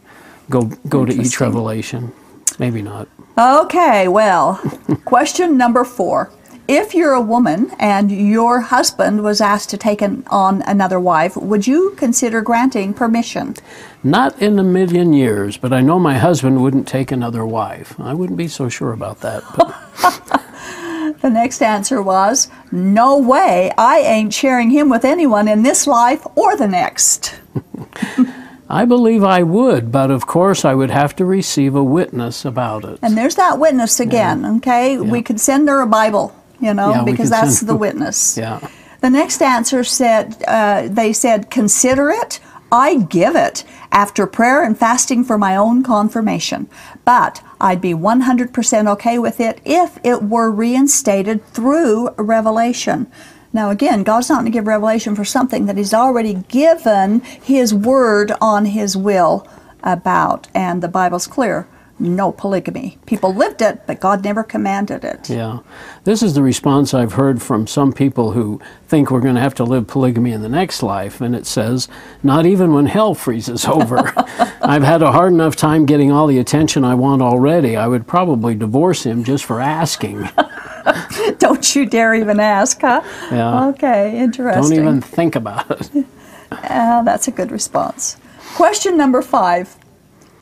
go 0.50 0.62
go 0.88 1.04
to 1.04 1.12
each 1.12 1.40
revelation. 1.40 2.12
Maybe 2.58 2.82
not. 2.82 3.08
Okay, 3.38 4.08
well, 4.08 4.56
question 5.04 5.56
number 5.56 5.84
four. 5.84 6.30
If 6.68 6.94
you're 6.94 7.12
a 7.12 7.20
woman 7.20 7.72
and 7.78 8.10
your 8.10 8.60
husband 8.60 9.22
was 9.22 9.40
asked 9.40 9.70
to 9.70 9.76
take 9.76 10.00
an, 10.00 10.24
on 10.30 10.62
another 10.62 11.00
wife, 11.00 11.36
would 11.36 11.66
you 11.66 11.94
consider 11.96 12.40
granting 12.40 12.94
permission? 12.94 13.56
Not 14.04 14.40
in 14.40 14.58
a 14.58 14.62
million 14.62 15.12
years, 15.12 15.56
but 15.56 15.72
I 15.72 15.80
know 15.80 15.98
my 15.98 16.18
husband 16.18 16.62
wouldn't 16.62 16.86
take 16.86 17.10
another 17.10 17.44
wife. 17.44 17.98
I 18.00 18.14
wouldn't 18.14 18.38
be 18.38 18.48
so 18.48 18.68
sure 18.68 18.92
about 18.92 19.20
that. 19.20 19.42
The 21.22 21.30
next 21.30 21.62
answer 21.62 22.02
was, 22.02 22.48
No 22.72 23.16
way, 23.16 23.70
I 23.78 24.00
ain't 24.00 24.34
sharing 24.34 24.70
him 24.70 24.88
with 24.88 25.04
anyone 25.04 25.46
in 25.46 25.62
this 25.62 25.86
life 25.86 26.26
or 26.34 26.56
the 26.56 26.66
next. 26.66 27.38
I 28.68 28.84
believe 28.86 29.22
I 29.22 29.44
would, 29.44 29.92
but 29.92 30.10
of 30.10 30.26
course 30.26 30.64
I 30.64 30.74
would 30.74 30.90
have 30.90 31.14
to 31.16 31.24
receive 31.24 31.76
a 31.76 31.84
witness 31.84 32.44
about 32.44 32.84
it. 32.84 32.98
And 33.02 33.16
there's 33.16 33.36
that 33.36 33.60
witness 33.60 34.00
again, 34.00 34.44
okay? 34.56 34.98
We 34.98 35.22
could 35.22 35.38
send 35.38 35.68
her 35.68 35.80
a 35.80 35.86
Bible, 35.86 36.34
you 36.62 36.72
know, 36.72 36.90
Yeah, 36.90 37.04
because 37.04 37.28
that's 37.28 37.58
send- 37.58 37.68
the 37.68 37.76
witness. 37.76 38.38
Yeah. 38.42 38.60
The 39.00 39.10
next 39.10 39.42
answer 39.42 39.82
said, 39.82 40.42
uh, 40.46 40.86
they 40.88 41.12
said, 41.12 41.50
consider 41.50 42.08
it. 42.10 42.38
I 42.70 42.98
give 42.98 43.34
it 43.34 43.64
after 43.90 44.26
prayer 44.28 44.62
and 44.64 44.78
fasting 44.78 45.24
for 45.24 45.36
my 45.36 45.56
own 45.56 45.82
confirmation. 45.82 46.68
But 47.04 47.42
I'd 47.60 47.80
be 47.80 47.94
100% 47.94 48.88
okay 48.92 49.18
with 49.18 49.40
it 49.40 49.60
if 49.64 49.98
it 50.04 50.22
were 50.22 50.50
reinstated 50.52 51.44
through 51.48 52.10
revelation. 52.16 53.10
Now, 53.52 53.70
again, 53.70 54.04
God's 54.04 54.28
not 54.30 54.36
going 54.36 54.46
to 54.46 54.50
give 54.52 54.66
revelation 54.66 55.14
for 55.16 55.24
something 55.24 55.66
that 55.66 55.76
He's 55.76 55.92
already 55.92 56.34
given 56.48 57.20
His 57.20 57.74
word 57.74 58.32
on 58.40 58.66
His 58.66 58.96
will 58.96 59.46
about. 59.82 60.46
And 60.54 60.82
the 60.82 60.88
Bible's 60.88 61.26
clear 61.26 61.66
no 62.02 62.32
polygamy. 62.32 62.98
People 63.06 63.34
lived 63.34 63.62
it, 63.62 63.86
but 63.86 64.00
God 64.00 64.24
never 64.24 64.42
commanded 64.42 65.04
it. 65.04 65.30
Yeah. 65.30 65.60
This 66.04 66.22
is 66.22 66.34
the 66.34 66.42
response 66.42 66.92
I've 66.92 67.12
heard 67.12 67.40
from 67.40 67.66
some 67.66 67.92
people 67.92 68.32
who 68.32 68.60
think 68.88 69.10
we're 69.10 69.20
going 69.20 69.36
to 69.36 69.40
have 69.40 69.54
to 69.54 69.64
live 69.64 69.86
polygamy 69.86 70.32
in 70.32 70.42
the 70.42 70.48
next 70.48 70.82
life. 70.82 71.20
And 71.20 71.34
it 71.34 71.46
says, 71.46 71.88
not 72.22 72.44
even 72.44 72.72
when 72.72 72.86
hell 72.86 73.14
freezes 73.14 73.64
over. 73.64 74.12
I've 74.62 74.82
had 74.82 75.02
a 75.02 75.12
hard 75.12 75.32
enough 75.32 75.56
time 75.56 75.86
getting 75.86 76.10
all 76.10 76.26
the 76.26 76.38
attention 76.38 76.84
I 76.84 76.94
want 76.94 77.22
already. 77.22 77.76
I 77.76 77.86
would 77.86 78.06
probably 78.06 78.54
divorce 78.54 79.04
him 79.06 79.24
just 79.24 79.44
for 79.44 79.60
asking. 79.60 80.28
Don't 81.38 81.74
you 81.74 81.86
dare 81.86 82.14
even 82.14 82.40
ask, 82.40 82.80
huh? 82.80 83.02
Yeah. 83.30 83.68
Okay, 83.68 84.18
interesting. 84.18 84.62
Don't 84.62 84.72
even 84.72 85.00
think 85.00 85.36
about 85.36 85.70
it. 85.70 86.06
Uh, 86.52 87.02
that's 87.02 87.28
a 87.28 87.30
good 87.30 87.50
response. 87.50 88.18
Question 88.56 88.98
number 88.98 89.22
five. 89.22 89.74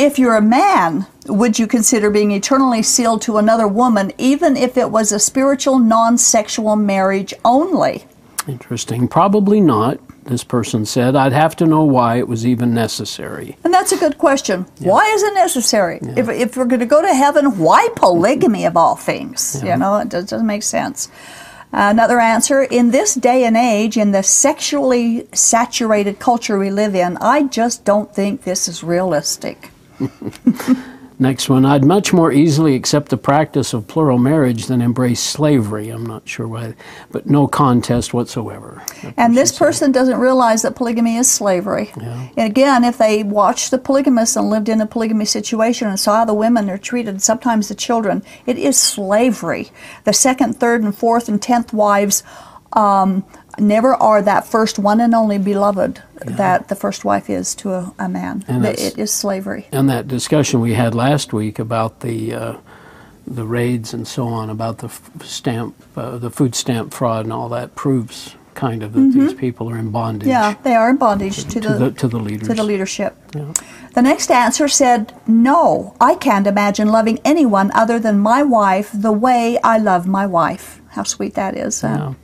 If 0.01 0.19
you're 0.19 0.37
a 0.37 0.41
man, 0.41 1.05
would 1.27 1.59
you 1.59 1.67
consider 1.67 2.09
being 2.09 2.31
eternally 2.31 2.83
sealed 2.83 3.21
to 3.21 3.37
another 3.37 3.69
woman, 3.69 4.13
even 4.17 4.57
if 4.57 4.79
it 4.79 4.91
was 4.91 5.13
a 5.13 5.19
spiritual, 5.21 5.79
non 5.79 6.17
sexual 6.17 6.75
marriage 6.75 7.35
only? 7.45 8.07
Interesting. 8.49 9.09
Probably 9.09 9.61
not, 9.61 10.01
this 10.25 10.43
person 10.43 10.87
said. 10.87 11.15
I'd 11.15 11.35
have 11.35 11.55
to 11.57 11.67
know 11.67 11.85
why 11.85 12.17
it 12.17 12.27
was 12.27 12.47
even 12.47 12.73
necessary. 12.73 13.59
And 13.63 13.75
that's 13.75 13.93
a 13.93 13.99
good 13.99 14.17
question. 14.17 14.65
Why 14.79 15.05
is 15.13 15.23
it 15.23 15.35
necessary? 15.35 15.99
If, 16.03 16.31
if 16.31 16.57
we're 16.57 16.65
going 16.65 16.81
to 16.81 16.87
go 16.87 17.03
to 17.03 17.13
heaven, 17.13 17.59
why 17.59 17.91
polygamy 17.95 18.65
of 18.65 18.79
all 18.79 18.97
things? 18.97 19.63
You 19.63 19.77
know, 19.77 19.99
it 19.99 20.09
does- 20.09 20.25
doesn't 20.25 20.47
make 20.47 20.63
sense. 20.63 21.09
Another 21.75 22.21
answer 22.21 22.63
in 22.63 22.91
this 22.91 23.15
day 23.15 23.45
and 23.45 23.55
age, 23.55 23.99
in 23.99 24.13
the 24.13 24.23
sexually 24.23 25.29
saturated 25.35 26.19
culture 26.19 26.59
we 26.59 26.71
live 26.71 26.95
in, 26.95 27.19
I 27.19 27.43
just 27.43 27.85
don't 27.85 28.15
think 28.15 28.45
this 28.45 28.67
is 28.67 28.83
realistic. 28.83 29.69
Next 31.21 31.51
one, 31.51 31.67
I'd 31.67 31.85
much 31.85 32.15
more 32.15 32.33
easily 32.33 32.75
accept 32.75 33.11
the 33.11 33.19
practice 33.19 33.75
of 33.75 33.87
plural 33.87 34.17
marriage 34.17 34.69
than 34.69 34.81
embrace 34.81 35.21
slavery. 35.21 35.91
I'm 35.91 36.07
not 36.07 36.27
sure 36.27 36.49
why, 36.49 36.75
but 37.11 37.27
no 37.27 37.47
contest 37.47 38.15
whatsoever. 38.15 38.83
And 39.19 39.37
this 39.37 39.57
person 39.57 39.93
doesn't 39.93 40.19
realize 40.19 40.63
that 40.63 40.77
polygamy 40.77 41.17
is 41.17 41.31
slavery. 41.31 41.91
Yeah. 41.95 42.29
And 42.39 42.51
again, 42.51 42.85
if 42.85 42.97
they 42.97 43.23
watched 43.23 43.71
the 43.71 43.77
polygamists 43.77 44.35
and 44.35 44.49
lived 44.49 44.71
in 44.71 44.81
a 44.81 44.87
polygamy 44.87 45.27
situation 45.27 45.89
and 45.89 46.01
saw 46.01 46.25
the 46.25 46.33
women 46.33 46.71
are 46.71 46.79
treated, 46.79 47.21
sometimes 47.21 47.69
the 47.69 47.75
children, 47.75 48.23
it 48.47 48.57
is 48.57 48.81
slavery. 48.81 49.71
The 50.05 50.15
second, 50.15 50.55
third, 50.55 50.83
and 50.83 50.97
fourth, 50.97 51.29
and 51.29 51.43
tenth 51.43 51.75
wives 51.75 52.23
um, 52.73 53.25
never 53.59 53.95
are 53.95 54.23
that 54.23 54.47
first 54.47 54.79
one 54.79 55.01
and 55.01 55.15
only 55.15 55.39
beloved 55.39 56.03
that 56.25 56.69
the 56.69 56.75
first 56.75 57.05
wife 57.05 57.29
is 57.31 57.55
to 57.57 57.73
a, 57.73 57.93
a 57.99 58.09
man. 58.09 58.45
And 58.49 58.65
That 58.65 58.79
it's- 58.81 59.11
slavery. 59.13 59.67
And 59.73 59.89
that 59.89 60.07
discussion 60.09 60.61
we 60.61 60.75
had 60.75 60.95
last 60.95 61.33
week 61.33 61.59
about 61.59 62.01
the 62.01 62.35
uh, 62.35 62.57
the 63.27 63.45
raids 63.45 63.95
and 63.95 64.09
so 64.09 64.27
on, 64.29 64.51
about 64.51 64.79
the 64.79 64.87
f- 64.89 65.11
stamp, 65.23 65.75
uh, 65.97 66.19
the 66.19 66.31
food 66.31 66.55
stamp 66.55 66.93
fraud 66.93 67.25
and 67.27 67.33
all 67.33 67.49
that 67.51 67.75
proves 67.77 68.35
kind 68.55 68.83
of 68.83 68.93
that 68.93 69.13
these 69.15 69.33
people 69.35 69.71
are 69.71 69.79
in 69.79 69.91
bondage 69.91 70.29
Mm-hmm. 70.29 70.31
Yeah, 70.31 70.55
they 70.65 70.75
are 70.75 70.91
in 70.91 70.97
bondage 70.97 71.45
to, 71.45 71.61
to 71.61 71.61
the, 71.61 71.75
the 71.79 71.91
to 71.93 72.09
the 72.09 72.19
leaders. 72.19 72.49
to 72.49 72.55
the 72.55 72.65
leadership. 72.65 73.17
Yeah. 73.35 73.53
The 73.95 74.03
next 74.03 74.31
answer 74.31 74.67
said, 74.69 75.15
No, 75.27 75.95
I 76.01 76.15
can't 76.17 76.47
imagine 76.47 76.89
loving 76.89 77.21
anyone 77.25 77.71
other 77.73 77.99
than 78.01 78.19
my 78.19 78.43
wife 78.43 78.91
the 78.93 79.13
way 79.13 79.59
I 79.63 79.79
love 79.79 80.07
my 80.09 80.27
wife. 80.27 80.81
How 80.91 81.05
sweet 81.05 81.35
that 81.35 81.57
is. 81.57 81.83
Yeah. 81.85 82.15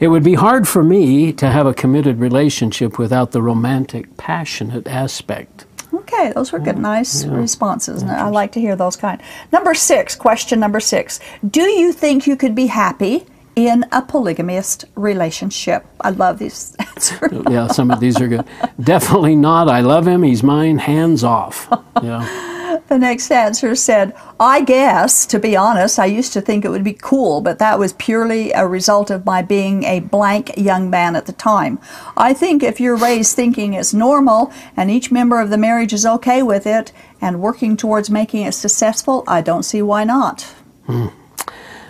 It 0.00 0.08
would 0.08 0.22
be 0.22 0.34
hard 0.34 0.66
for 0.68 0.82
me 0.84 1.32
to 1.34 1.50
have 1.50 1.66
a 1.66 1.74
committed 1.74 2.18
relationship 2.20 2.98
without 2.98 3.32
the 3.32 3.42
romantic, 3.42 4.16
passionate 4.16 4.86
aspect. 4.86 5.64
Okay, 5.94 6.32
those 6.34 6.52
were 6.52 6.58
good, 6.58 6.78
nice 6.78 7.24
responses. 7.24 8.02
and 8.02 8.10
I 8.10 8.28
like 8.28 8.52
to 8.52 8.60
hear 8.60 8.76
those 8.76 8.96
kind. 8.96 9.20
Number 9.52 9.72
six, 9.74 10.14
question 10.14 10.60
number 10.60 10.80
six. 10.80 11.20
Do 11.48 11.62
you 11.62 11.92
think 11.92 12.26
you 12.26 12.36
could 12.36 12.54
be 12.54 12.66
happy 12.66 13.24
in 13.54 13.86
a 13.92 14.02
polygamist 14.02 14.84
relationship? 14.96 15.86
I 16.02 16.10
love 16.10 16.38
these 16.38 16.76
answers. 16.80 17.32
Yeah, 17.50 17.68
some 17.68 17.90
of 17.90 18.00
these 18.00 18.20
are 18.20 18.28
good. 18.28 18.44
Definitely 18.80 19.36
not. 19.36 19.68
I 19.68 19.80
love 19.80 20.06
him. 20.06 20.22
He's 20.22 20.42
mine. 20.42 20.78
Hands 20.78 21.24
off. 21.24 21.68
Yeah. 22.02 22.45
The 22.88 22.98
next 22.98 23.32
answer 23.32 23.74
said, 23.74 24.14
I 24.38 24.60
guess, 24.60 25.26
to 25.26 25.40
be 25.40 25.56
honest, 25.56 25.98
I 25.98 26.06
used 26.06 26.32
to 26.34 26.40
think 26.40 26.64
it 26.64 26.68
would 26.68 26.84
be 26.84 26.92
cool, 26.92 27.40
but 27.40 27.58
that 27.58 27.80
was 27.80 27.92
purely 27.94 28.52
a 28.52 28.66
result 28.66 29.10
of 29.10 29.26
my 29.26 29.42
being 29.42 29.82
a 29.84 30.00
blank 30.00 30.56
young 30.56 30.88
man 30.88 31.16
at 31.16 31.26
the 31.26 31.32
time. 31.32 31.80
I 32.16 32.32
think 32.32 32.62
if 32.62 32.78
you're 32.78 32.96
raised 32.96 33.34
thinking 33.34 33.74
it's 33.74 33.92
normal 33.92 34.52
and 34.76 34.88
each 34.88 35.10
member 35.10 35.40
of 35.40 35.50
the 35.50 35.58
marriage 35.58 35.92
is 35.92 36.06
okay 36.06 36.42
with 36.44 36.64
it 36.66 36.92
and 37.20 37.40
working 37.40 37.76
towards 37.76 38.08
making 38.08 38.46
it 38.46 38.52
successful, 38.52 39.24
I 39.26 39.40
don't 39.40 39.64
see 39.64 39.82
why 39.82 40.04
not. 40.04 40.42
Hmm. 40.86 41.08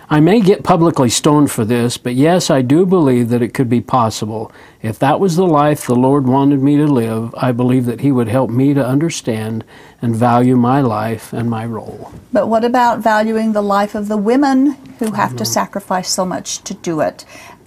I 0.09 0.21
may 0.21 0.39
get 0.39 0.63
publicly 0.63 1.09
stoned 1.09 1.51
for 1.51 1.65
this, 1.65 1.97
but 1.97 2.15
yes, 2.15 2.49
I 2.49 2.61
do 2.61 2.85
believe 2.85 3.27
that 3.27 3.41
it 3.41 3.53
could 3.53 3.69
be 3.69 3.81
possible. 3.81 4.53
If 4.81 4.97
that 4.99 5.19
was 5.19 5.35
the 5.35 5.45
life 5.45 5.85
the 5.85 5.95
Lord 5.95 6.25
wanted 6.25 6.63
me 6.63 6.77
to 6.77 6.87
live, 6.87 7.35
I 7.37 7.51
believe 7.51 7.85
that 7.87 7.99
He 7.99 8.13
would 8.13 8.29
help 8.29 8.49
me 8.49 8.73
to 8.73 8.85
understand 8.85 9.65
and 10.01 10.15
value 10.15 10.55
my 10.55 10.79
life 10.79 11.33
and 11.33 11.49
my 11.49 11.65
role. 11.65 12.13
But 12.31 12.47
what 12.47 12.63
about 12.63 12.99
valuing 12.99 13.51
the 13.51 13.61
life 13.61 13.95
of 13.95 14.07
the 14.07 14.15
women 14.15 14.77
who 14.99 15.11
have 15.11 15.31
to 15.31 15.43
mm-hmm. 15.43 15.43
sacrifice 15.43 16.09
so 16.09 16.25
much 16.25 16.59
to 16.59 16.73
do 16.73 17.01
it? 17.01 17.25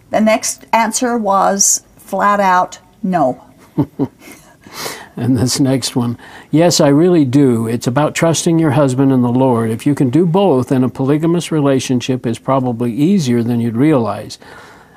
The 0.08 0.20
next 0.22 0.64
answer 0.72 1.18
was 1.18 1.84
flat 1.96 2.40
out 2.40 2.78
no. 3.02 3.44
And 5.16 5.36
this 5.36 5.60
next 5.60 5.96
one, 5.96 6.18
yes, 6.50 6.80
I 6.80 6.88
really 6.88 7.24
do. 7.24 7.66
It's 7.66 7.86
about 7.86 8.14
trusting 8.14 8.58
your 8.58 8.70
husband 8.72 9.12
and 9.12 9.24
the 9.24 9.28
Lord. 9.28 9.70
If 9.70 9.86
you 9.86 9.94
can 9.94 10.10
do 10.10 10.24
both, 10.24 10.68
then 10.68 10.84
a 10.84 10.88
polygamous 10.88 11.52
relationship 11.52 12.26
is 12.26 12.38
probably 12.38 12.92
easier 12.92 13.42
than 13.42 13.60
you'd 13.60 13.76
realize. 13.76 14.38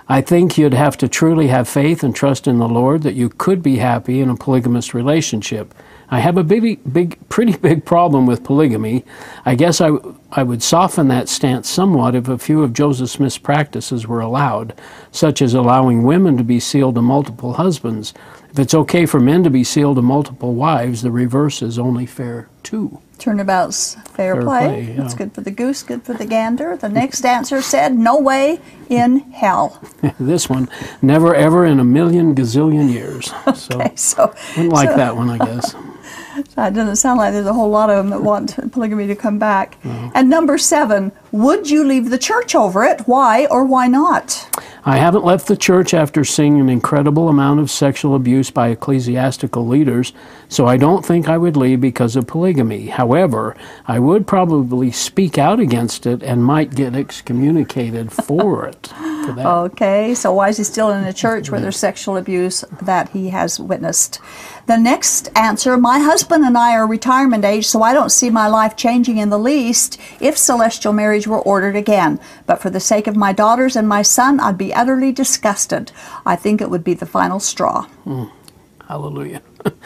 I 0.08 0.22
think 0.22 0.58
you'd 0.58 0.74
have 0.74 0.98
to 0.98 1.08
truly 1.08 1.48
have 1.48 1.68
faith 1.68 2.04
and 2.04 2.16
trust 2.16 2.46
in 2.46 2.60
the 2.60 2.68
Lord 2.68 3.04
that 3.04 3.16
you 3.16 3.30
could 3.30 3.64
be 3.64 3.78
happy 3.78 4.20
in 4.20 4.30
a 4.30 4.36
polygamous 4.36 4.94
relationship. 4.94 5.74
I 6.10 6.20
have 6.20 6.38
a 6.38 6.44
big, 6.44 6.82
big, 6.92 7.18
pretty 7.30 7.58
big 7.58 7.86
problem 7.86 8.28
with 8.28 8.44
polygamy. 8.44 9.06
I 9.46 9.56
guess 9.56 9.82
I, 9.82 9.92
I 10.32 10.44
would 10.44 10.62
soften 10.62 11.08
that 11.08 11.30
stance 11.30 11.70
somewhat 11.70 12.16
if 12.16 12.28
a 12.28 12.38
few 12.38 12.62
of 12.62 12.74
Joseph 12.74 13.10
Smith's 13.10 13.38
practices 13.38 14.06
were 14.06 14.20
allowed, 14.20 14.80
such 15.12 15.42
as 15.42 15.54
allowing 15.54 16.04
women 16.04 16.38
to 16.38 16.44
be 16.44 16.60
sealed 16.60 16.96
to 16.96 17.02
multiple 17.02 17.54
husbands. 17.54 18.14
If 18.54 18.60
it's 18.60 18.74
okay 18.76 19.08
for 19.08 19.20
men 19.20 19.44
to 19.44 19.50
be 19.50 19.64
sealed 19.64 19.96
to 19.96 20.04
multiple 20.04 20.54
wives, 20.54 21.02
the 21.02 21.10
reverse 21.10 21.64
is 21.64 21.80
only 21.80 22.06
fair 22.06 22.50
too. 22.62 23.00
Turnabout's 23.18 23.96
fair, 24.12 24.36
Fair 24.36 24.42
play. 24.44 24.60
play, 24.68 24.96
yeah. 24.96 25.06
It's 25.06 25.16
good 25.16 25.34
for 25.34 25.42
the 25.42 25.50
goose, 25.50 25.82
good 25.82 26.04
for 26.04 26.14
the 26.14 26.26
gander. 26.26 26.78
The 26.78 26.90
next 26.90 27.26
answer 27.26 27.64
said, 27.64 27.96
no 27.98 28.20
way 28.20 28.60
in 28.90 29.20
hell. 29.32 29.82
this 30.20 30.50
one, 30.50 30.70
never 31.02 31.34
ever 31.34 31.66
in 31.66 31.80
a 31.80 31.84
million 31.84 32.36
gazillion 32.36 32.92
years. 32.92 33.34
So, 33.56 33.76
Okay, 33.82 33.96
so 33.96 34.34
wouldn't 34.56 34.74
like 34.74 34.90
so 34.90 34.98
that 34.98 35.16
one, 35.16 35.30
I 35.32 35.38
guess. 35.40 35.74
that 36.56 36.74
doesn't 36.76 36.98
sound 36.98 37.18
like 37.18 37.34
there's 37.34 37.48
a 37.48 37.54
whole 37.54 37.70
lot 37.70 37.90
of 37.90 37.98
them 37.98 38.10
that 38.12 38.22
want 38.22 38.72
polygamy 38.72 39.08
to 39.08 39.16
come 39.16 39.40
back. 39.40 39.78
And 39.84 40.30
number 40.30 40.58
seven, 40.60 41.12
would 41.34 41.68
you 41.68 41.84
leave 41.84 42.12
the 42.12 42.20
church 42.20 42.54
over 42.54 42.84
it? 42.84 43.02
Why 43.08 43.48
or 43.48 43.66
why 43.66 43.88
not? 43.88 44.48
I 44.86 44.98
haven't 44.98 45.26
left 45.26 45.48
the 45.48 45.58
church 45.58 45.94
after 45.94 46.24
seeing 46.24 46.60
an 46.60 46.70
incredible 46.70 47.28
amount 47.28 47.62
of 47.62 47.72
sexual 47.72 48.16
abuse 48.16 48.52
by 48.52 48.68
ecclesiastical 48.68 49.66
leaders, 49.66 50.14
so 50.48 50.68
I 50.68 50.78
don't 50.78 51.04
think 51.04 51.28
I 51.28 51.38
would 51.38 51.58
leave 51.58 51.82
because 51.82 52.16
of 52.16 52.28
polygamy. 52.28 52.88
However, 52.88 53.56
I 53.88 53.98
would 53.98 54.28
probably 54.28 54.92
speak 54.92 55.38
out 55.40 55.60
against 55.60 56.06
it 56.06 56.22
and 56.22 56.44
might 56.44 56.76
get 56.76 56.96
excommunicated 56.96 58.12
for 58.12 58.68
it. 58.68 58.88
For. 58.88 59.40
Okay, 59.40 60.14
so 60.14 60.34
why 60.34 60.50
is 60.50 60.58
he 60.58 60.66
still 60.66 60.90
in 60.90 61.06
a 61.06 61.14
church 61.14 61.50
where 61.50 61.62
there's 61.62 61.78
sexual 61.78 62.18
abuse 62.18 62.66
that 62.82 63.10
he 63.10 63.30
has 63.30 63.58
witnessed? 63.58 64.20
The 64.66 64.78
next 64.78 65.30
answer 65.36 65.78
My 65.78 66.00
husband 66.00 66.44
and 66.44 66.58
I 66.58 66.76
are 66.76 66.86
retirement 66.86 67.46
age, 67.46 67.68
so 67.68 67.82
I 67.82 67.94
don't 67.94 68.12
see 68.12 68.30
my 68.30 68.48
life 68.48 68.76
changing 68.76 69.18
in 69.18 69.30
the 69.30 69.40
least 69.40 70.00
if 70.20 70.38
celestial 70.38 70.92
marriage 70.92 71.23
were 71.28 71.40
ordered 71.40 71.76
again. 71.76 72.20
But 72.46 72.62
for 72.62 72.70
the 72.70 72.80
sake 72.80 73.08
of 73.08 73.16
my 73.16 73.34
daughters 73.34 73.76
and 73.76 73.88
my 73.88 74.02
son, 74.02 74.40
I'd 74.40 74.58
be 74.58 74.74
utterly 74.74 75.12
disgusted. 75.12 75.92
I 76.26 76.36
think 76.36 76.62
it 76.62 76.70
would 76.70 76.84
be 76.84 76.94
the 76.94 77.06
final 77.06 77.40
straw. 77.40 77.84
Hmm. 78.04 78.26
Hallelujah. 78.88 79.42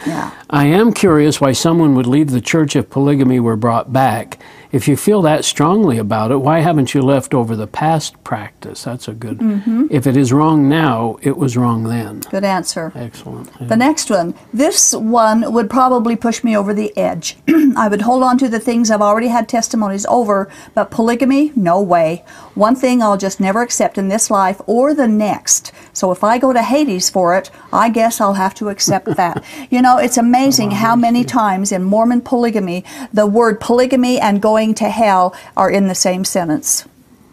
Yeah. 0.06 0.32
I 0.50 0.66
am 0.66 0.92
curious 0.92 1.40
why 1.40 1.52
someone 1.52 1.94
would 1.94 2.06
leave 2.06 2.30
the 2.30 2.40
church 2.40 2.74
if 2.76 2.90
polygamy 2.90 3.40
were 3.40 3.56
brought 3.56 3.92
back. 3.92 4.38
If 4.70 4.86
you 4.86 4.96
feel 4.96 5.22
that 5.22 5.46
strongly 5.46 5.96
about 5.96 6.30
it, 6.30 6.38
why 6.38 6.60
haven't 6.60 6.92
you 6.92 7.00
left 7.00 7.32
over 7.32 7.56
the 7.56 7.66
past 7.66 8.22
practice? 8.22 8.84
That's 8.84 9.08
a 9.08 9.14
good. 9.14 9.38
Mm-hmm. 9.38 9.86
If 9.90 10.06
it 10.06 10.16
is 10.16 10.30
wrong 10.32 10.68
now, 10.68 11.16
it 11.22 11.38
was 11.38 11.56
wrong 11.56 11.84
then. 11.84 12.20
Good 12.20 12.44
answer. 12.44 12.92
Excellent. 12.94 13.50
The 13.66 13.76
next 13.76 14.10
one. 14.10 14.34
This 14.52 14.94
one 14.94 15.52
would 15.52 15.70
probably 15.70 16.16
push 16.16 16.44
me 16.44 16.54
over 16.56 16.74
the 16.74 16.94
edge. 16.98 17.36
I 17.76 17.88
would 17.88 18.02
hold 18.02 18.22
on 18.22 18.36
to 18.38 18.48
the 18.48 18.60
things 18.60 18.90
I've 18.90 19.00
already 19.00 19.28
had 19.28 19.48
testimonies 19.48 20.04
over, 20.06 20.50
but 20.74 20.90
polygamy, 20.90 21.52
no 21.56 21.80
way. 21.80 22.24
One 22.54 22.76
thing 22.76 23.02
I'll 23.02 23.16
just 23.16 23.40
never 23.40 23.62
accept 23.62 23.96
in 23.96 24.08
this 24.08 24.30
life 24.30 24.60
or 24.66 24.92
the 24.92 25.08
next. 25.08 25.72
So 25.94 26.12
if 26.12 26.22
I 26.22 26.38
go 26.38 26.52
to 26.52 26.62
Hades 26.62 27.08
for 27.08 27.36
it, 27.38 27.50
I 27.72 27.88
guess 27.88 28.20
I'll 28.20 28.34
have 28.34 28.54
to 28.56 28.68
accept 28.68 29.06
that. 29.16 29.44
You 29.70 29.82
know, 29.82 29.98
it's 29.98 30.16
amazing 30.16 30.70
how 30.70 30.96
many 30.96 31.24
times 31.24 31.72
in 31.72 31.82
Mormon 31.82 32.22
polygamy 32.22 32.84
the 33.12 33.26
word 33.26 33.60
polygamy 33.60 34.18
and 34.18 34.40
going 34.40 34.57
to 34.66 34.90
hell 34.90 35.34
are 35.56 35.70
in 35.70 35.88
the 35.88 35.94
same 35.94 36.24
sentence. 36.24 36.86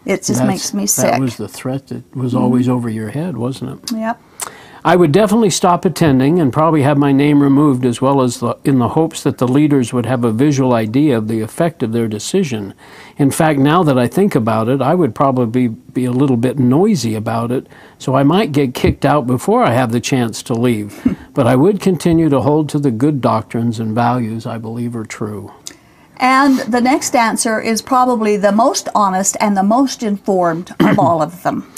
It 0.04 0.18
just 0.18 0.34
That's- 0.40 0.48
makes 0.48 0.74
me 0.74 0.86
sick. 0.86 1.10
That 1.10 1.20
was 1.20 1.36
the 1.36 1.48
threat 1.48 1.88
that 1.88 2.16
was 2.16 2.34
always 2.34 2.68
over 2.68 2.88
your 2.88 3.10
head, 3.10 3.36
wasn't 3.36 3.82
it? 3.90 3.96
yep. 3.96 4.20
I 4.84 4.94
would 4.94 5.10
definitely 5.10 5.50
stop 5.50 5.84
attending 5.84 6.38
and 6.38 6.52
probably 6.52 6.82
have 6.82 6.96
my 6.96 7.10
name 7.10 7.42
removed 7.42 7.84
as 7.84 8.00
well 8.00 8.22
as 8.22 8.38
the, 8.38 8.56
in 8.62 8.78
the 8.78 8.90
hopes 8.90 9.24
that 9.24 9.38
the 9.38 9.48
leaders 9.48 9.92
would 9.92 10.06
have 10.06 10.22
a 10.22 10.30
visual 10.30 10.74
idea 10.74 11.18
of 11.18 11.26
the 11.26 11.40
effect 11.40 11.82
of 11.82 11.90
their 11.90 12.06
decision. 12.06 12.72
In 13.16 13.32
fact, 13.32 13.58
now 13.58 13.82
that 13.82 13.98
I 13.98 14.06
think 14.06 14.36
about 14.36 14.68
it, 14.68 14.80
I 14.80 14.94
would 14.94 15.12
probably 15.12 15.66
be 15.66 16.04
a 16.04 16.12
little 16.12 16.36
bit 16.36 16.60
noisy 16.60 17.16
about 17.16 17.50
it, 17.50 17.66
so 17.98 18.14
I 18.14 18.22
might 18.22 18.52
get 18.52 18.74
kicked 18.74 19.04
out 19.04 19.26
before 19.26 19.64
I 19.64 19.72
have 19.72 19.90
the 19.90 19.98
chance 20.00 20.40
to 20.44 20.54
leave. 20.54 21.16
but 21.34 21.48
I 21.48 21.56
would 21.56 21.80
continue 21.80 22.28
to 22.28 22.42
hold 22.42 22.68
to 22.68 22.78
the 22.78 22.92
good 22.92 23.20
doctrines 23.20 23.80
and 23.80 23.92
values 23.92 24.46
I 24.46 24.58
believe 24.58 24.94
are 24.94 25.04
true. 25.04 25.50
And 26.18 26.58
the 26.60 26.80
next 26.80 27.14
answer 27.14 27.60
is 27.60 27.82
probably 27.82 28.36
the 28.36 28.52
most 28.52 28.88
honest 28.94 29.36
and 29.40 29.56
the 29.56 29.62
most 29.62 30.02
informed 30.02 30.74
of 30.80 30.98
all 30.98 31.22
of 31.22 31.42
them. 31.42 31.70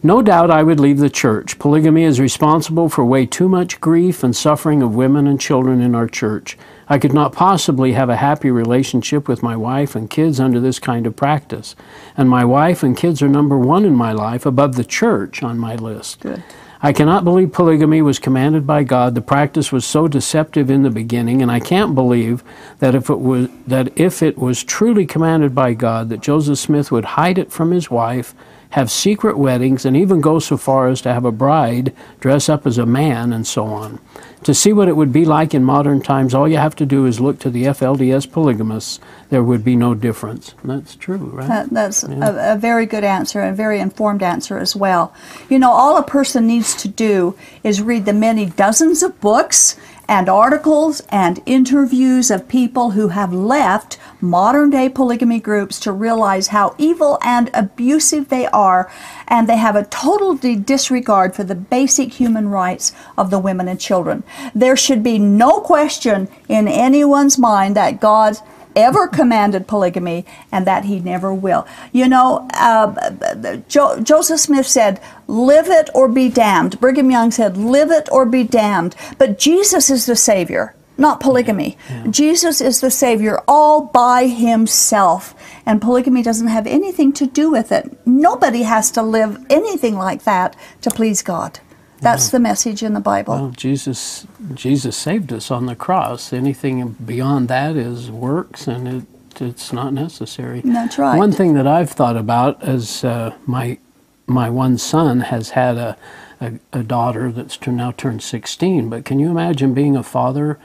No 0.00 0.22
doubt 0.22 0.50
I 0.50 0.62
would 0.62 0.78
leave 0.78 0.98
the 0.98 1.10
church. 1.10 1.58
Polygamy 1.58 2.04
is 2.04 2.20
responsible 2.20 2.88
for 2.88 3.04
way 3.04 3.26
too 3.26 3.48
much 3.48 3.80
grief 3.80 4.22
and 4.22 4.34
suffering 4.34 4.80
of 4.80 4.94
women 4.94 5.26
and 5.26 5.40
children 5.40 5.80
in 5.80 5.96
our 5.96 6.06
church. 6.06 6.56
I 6.88 6.98
could 6.98 7.12
not 7.12 7.32
possibly 7.32 7.92
have 7.92 8.08
a 8.08 8.16
happy 8.16 8.50
relationship 8.52 9.26
with 9.26 9.42
my 9.42 9.56
wife 9.56 9.96
and 9.96 10.08
kids 10.08 10.38
under 10.38 10.60
this 10.60 10.78
kind 10.78 11.04
of 11.04 11.16
practice. 11.16 11.74
And 12.16 12.30
my 12.30 12.44
wife 12.44 12.84
and 12.84 12.96
kids 12.96 13.22
are 13.22 13.28
number 13.28 13.58
one 13.58 13.84
in 13.84 13.94
my 13.94 14.12
life, 14.12 14.46
above 14.46 14.76
the 14.76 14.84
church 14.84 15.42
on 15.42 15.58
my 15.58 15.74
list. 15.74 16.20
Good. 16.20 16.44
I 16.80 16.92
cannot 16.92 17.24
believe 17.24 17.52
polygamy 17.52 18.02
was 18.02 18.20
commanded 18.20 18.64
by 18.66 18.84
God. 18.84 19.16
The 19.16 19.20
practice 19.20 19.72
was 19.72 19.84
so 19.84 20.06
deceptive 20.06 20.70
in 20.70 20.84
the 20.84 20.90
beginning, 20.90 21.42
and 21.42 21.50
I 21.50 21.58
can't 21.58 21.94
believe 21.94 22.44
that 22.78 22.94
if 22.94 23.10
it 23.10 23.18
was 23.18 23.48
that 23.66 23.90
if 23.98 24.22
it 24.22 24.38
was 24.38 24.62
truly 24.62 25.04
commanded 25.04 25.54
by 25.54 25.74
God, 25.74 26.08
that 26.10 26.20
Joseph 26.20 26.58
Smith 26.58 26.92
would 26.92 27.04
hide 27.04 27.36
it 27.36 27.50
from 27.50 27.72
his 27.72 27.90
wife 27.90 28.32
have 28.70 28.90
secret 28.90 29.38
weddings, 29.38 29.84
and 29.84 29.96
even 29.96 30.20
go 30.20 30.38
so 30.38 30.56
far 30.56 30.88
as 30.88 31.00
to 31.02 31.12
have 31.12 31.24
a 31.24 31.32
bride 31.32 31.94
dress 32.20 32.48
up 32.48 32.66
as 32.66 32.78
a 32.78 32.86
man 32.86 33.32
and 33.32 33.46
so 33.46 33.64
on. 33.64 33.98
To 34.44 34.54
see 34.54 34.72
what 34.72 34.88
it 34.88 34.96
would 34.96 35.12
be 35.12 35.24
like 35.24 35.52
in 35.52 35.64
modern 35.64 36.00
times, 36.00 36.32
all 36.32 36.46
you 36.48 36.58
have 36.58 36.76
to 36.76 36.86
do 36.86 37.06
is 37.06 37.18
look 37.18 37.40
to 37.40 37.50
the 37.50 37.64
FLDS 37.64 38.30
polygamists. 38.30 39.00
There 39.30 39.42
would 39.42 39.64
be 39.64 39.74
no 39.74 39.94
difference. 39.94 40.54
That's 40.62 40.94
true, 40.94 41.16
right? 41.16 41.48
That, 41.48 41.70
that's 41.70 42.04
yeah. 42.08 42.52
a, 42.52 42.54
a, 42.54 42.56
very 42.56 42.86
good 42.86 43.04
answer 43.04 43.40
and 43.40 43.50
a 43.50 43.56
very 43.56 43.80
informed 43.80 44.22
answer 44.22 44.58
as 44.58 44.76
well. 44.76 45.12
You 45.48 45.58
know, 45.58 45.72
all 45.72 45.96
a 45.96 46.04
person 46.04 46.46
needs 46.46 46.74
to 46.82 46.88
do 46.88 47.36
is 47.64 47.82
read 47.82 48.04
the 48.04 48.12
many 48.12 48.46
dozens 48.46 49.02
of 49.02 49.20
books 49.20 49.76
and 50.08 50.28
articles 50.28 51.02
and 51.10 51.42
interviews 51.44 52.30
of 52.30 52.48
people 52.48 52.92
who 52.92 53.08
have 53.08 53.32
left 53.32 53.98
modern 54.20 54.70
day 54.70 54.88
polygamy 54.88 55.38
groups 55.38 55.78
to 55.78 55.92
realize 55.92 56.48
how 56.48 56.74
evil 56.78 57.18
and 57.22 57.50
abusive 57.52 58.30
they 58.30 58.46
are, 58.46 58.90
and 59.28 59.46
they 59.48 59.58
have 59.58 59.76
a 59.76 59.84
total 59.84 60.34
disregard 60.34 61.36
for 61.36 61.44
the 61.44 61.54
basic 61.54 62.14
human 62.14 62.48
rights 62.48 62.92
of 63.18 63.30
the 63.30 63.38
women 63.38 63.68
and 63.68 63.78
children. 63.78 64.24
There 64.54 64.76
should 64.76 65.02
be 65.02 65.18
no 65.18 65.60
question 65.60 66.28
in 66.48 66.66
anyone's 66.66 67.38
mind 67.38 67.76
that 67.76 68.00
God 68.00 68.38
ever 68.78 69.08
commanded 69.08 69.66
polygamy 69.66 70.24
and 70.52 70.66
that 70.66 70.84
he 70.84 71.00
never 71.00 71.34
will. 71.34 71.66
You 71.92 72.08
know, 72.08 72.48
uh, 72.54 73.56
jo- 73.68 74.00
Joseph 74.00 74.40
Smith 74.40 74.66
said, 74.66 75.00
live 75.26 75.68
it 75.68 75.90
or 75.94 76.08
be 76.08 76.28
damned. 76.28 76.80
Brigham 76.80 77.10
Young 77.10 77.30
said, 77.30 77.56
live 77.56 77.90
it 77.90 78.08
or 78.10 78.24
be 78.24 78.44
damned. 78.44 78.94
But 79.18 79.38
Jesus 79.38 79.90
is 79.90 80.06
the 80.06 80.16
Savior, 80.16 80.74
not 80.96 81.20
polygamy. 81.20 81.76
Yeah. 81.90 82.06
Jesus 82.08 82.60
is 82.60 82.80
the 82.80 82.90
Savior 82.90 83.42
all 83.48 83.82
by 83.82 84.26
himself. 84.26 85.34
And 85.66 85.82
polygamy 85.82 86.22
doesn't 86.22 86.48
have 86.48 86.66
anything 86.66 87.12
to 87.14 87.26
do 87.26 87.50
with 87.50 87.72
it. 87.72 87.84
Nobody 88.06 88.62
has 88.62 88.90
to 88.92 89.02
live 89.02 89.44
anything 89.50 89.96
like 89.96 90.22
that 90.24 90.56
to 90.82 90.90
please 90.90 91.20
God. 91.22 91.60
That's 92.00 92.28
yeah. 92.28 92.32
the 92.32 92.40
message 92.40 92.82
in 92.82 92.94
the 92.94 93.00
Bible. 93.00 93.34
Well, 93.34 93.50
Jesus, 93.50 94.26
Jesus 94.54 94.96
saved 94.96 95.32
us 95.32 95.50
on 95.50 95.66
the 95.66 95.74
cross. 95.74 96.32
Anything 96.32 96.88
beyond 97.04 97.48
that 97.48 97.76
is 97.76 98.10
works, 98.10 98.66
and 98.66 98.88
it, 98.88 99.40
it's 99.40 99.72
not 99.72 99.92
necessary. 99.92 100.60
That's 100.64 100.98
right. 100.98 101.16
One 101.16 101.32
thing 101.32 101.54
that 101.54 101.66
I've 101.66 101.90
thought 101.90 102.16
about 102.16 102.62
is 102.66 103.04
uh, 103.04 103.34
my 103.46 103.78
my 104.26 104.50
one 104.50 104.76
son 104.78 105.20
has 105.20 105.50
had 105.50 105.76
a, 105.76 105.96
a, 106.40 106.52
a 106.72 106.82
daughter 106.82 107.32
that's 107.32 107.66
now 107.66 107.92
turned 107.92 108.22
16. 108.22 108.90
But 108.90 109.06
can 109.06 109.18
you 109.18 109.30
imagine 109.30 109.74
being 109.74 109.96
a 109.96 110.02
father? 110.02 110.58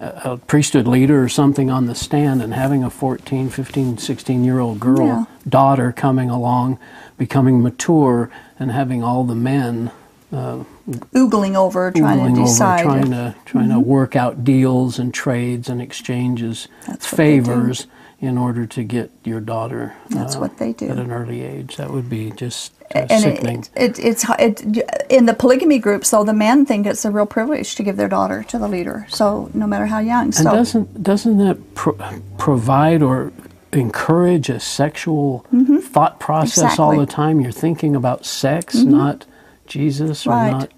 a 0.00 0.38
priesthood 0.38 0.86
leader 0.86 1.22
or 1.22 1.28
something 1.28 1.70
on 1.70 1.84
the 1.84 1.94
stand 1.94 2.40
and 2.40 2.54
having 2.54 2.82
a 2.82 2.88
14, 2.88 3.50
15, 3.50 3.98
16 3.98 4.44
year 4.44 4.58
old 4.58 4.80
girl 4.80 5.06
yeah. 5.06 5.24
daughter 5.46 5.92
coming 5.92 6.30
along, 6.30 6.78
becoming 7.18 7.62
mature, 7.62 8.30
and 8.58 8.72
having 8.72 9.04
all 9.04 9.24
the 9.24 9.34
men 9.34 9.90
uh, 10.32 10.64
oogling 11.12 11.56
over, 11.56 11.90
trying 11.90 12.18
oogling 12.18 12.34
to 12.36 12.42
decide, 12.42 12.86
over, 12.86 12.98
trying 12.98 13.10
to 13.10 13.34
trying 13.44 13.68
mm-hmm. 13.68 13.74
to 13.74 13.80
work 13.80 14.16
out 14.16 14.44
deals 14.44 14.98
and 14.98 15.12
trades 15.12 15.68
and 15.68 15.82
exchanges, 15.82 16.68
favors 17.00 17.86
in 18.20 18.36
order 18.36 18.66
to 18.66 18.84
get 18.84 19.10
your 19.24 19.40
daughter. 19.40 19.94
That's 20.10 20.36
uh, 20.36 20.40
what 20.40 20.58
they 20.58 20.72
do 20.72 20.88
at 20.88 20.98
an 20.98 21.10
early 21.10 21.42
age. 21.42 21.76
That 21.76 21.90
would 21.90 22.08
be 22.08 22.30
just 22.30 22.72
uh, 22.94 23.06
and 23.10 23.22
sickening. 23.22 23.64
It, 23.74 23.98
it, 23.98 24.04
it's 24.04 24.26
it, 24.38 24.86
in 25.08 25.26
the 25.26 25.34
polygamy 25.34 25.78
groups, 25.78 26.10
though. 26.10 26.24
The 26.24 26.34
men 26.34 26.66
think 26.66 26.86
it's 26.86 27.04
a 27.04 27.10
real 27.10 27.26
privilege 27.26 27.74
to 27.76 27.82
give 27.82 27.96
their 27.96 28.08
daughter 28.08 28.44
to 28.44 28.58
the 28.58 28.68
leader. 28.68 29.06
So 29.08 29.50
no 29.54 29.66
matter 29.66 29.86
how 29.86 29.98
young. 29.98 30.26
And 30.26 30.34
so, 30.34 30.44
doesn't 30.44 31.02
doesn't 31.02 31.38
that 31.38 31.74
pro- 31.74 31.98
provide 32.38 33.02
or 33.02 33.32
encourage 33.72 34.48
a 34.48 34.60
sexual 34.60 35.46
mm-hmm. 35.52 35.78
thought 35.78 36.20
process 36.20 36.58
exactly. 36.58 36.84
all 36.84 36.96
the 36.96 37.06
time? 37.06 37.40
You're 37.40 37.52
thinking 37.52 37.96
about 37.96 38.26
sex, 38.26 38.76
mm-hmm. 38.76 38.90
not 38.90 39.26
Jesus 39.70 40.26
or 40.26 40.30
right. 40.30 40.50
not. 40.50 40.70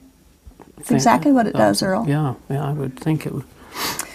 That's 0.76 0.92
exactly 0.92 1.32
what 1.32 1.46
it 1.46 1.54
does, 1.54 1.82
Earl. 1.82 2.06
Yeah, 2.08 2.34
yeah, 2.48 2.68
I 2.68 2.72
would 2.72 2.98
think 2.98 3.26
it 3.26 3.32
would. 3.32 3.44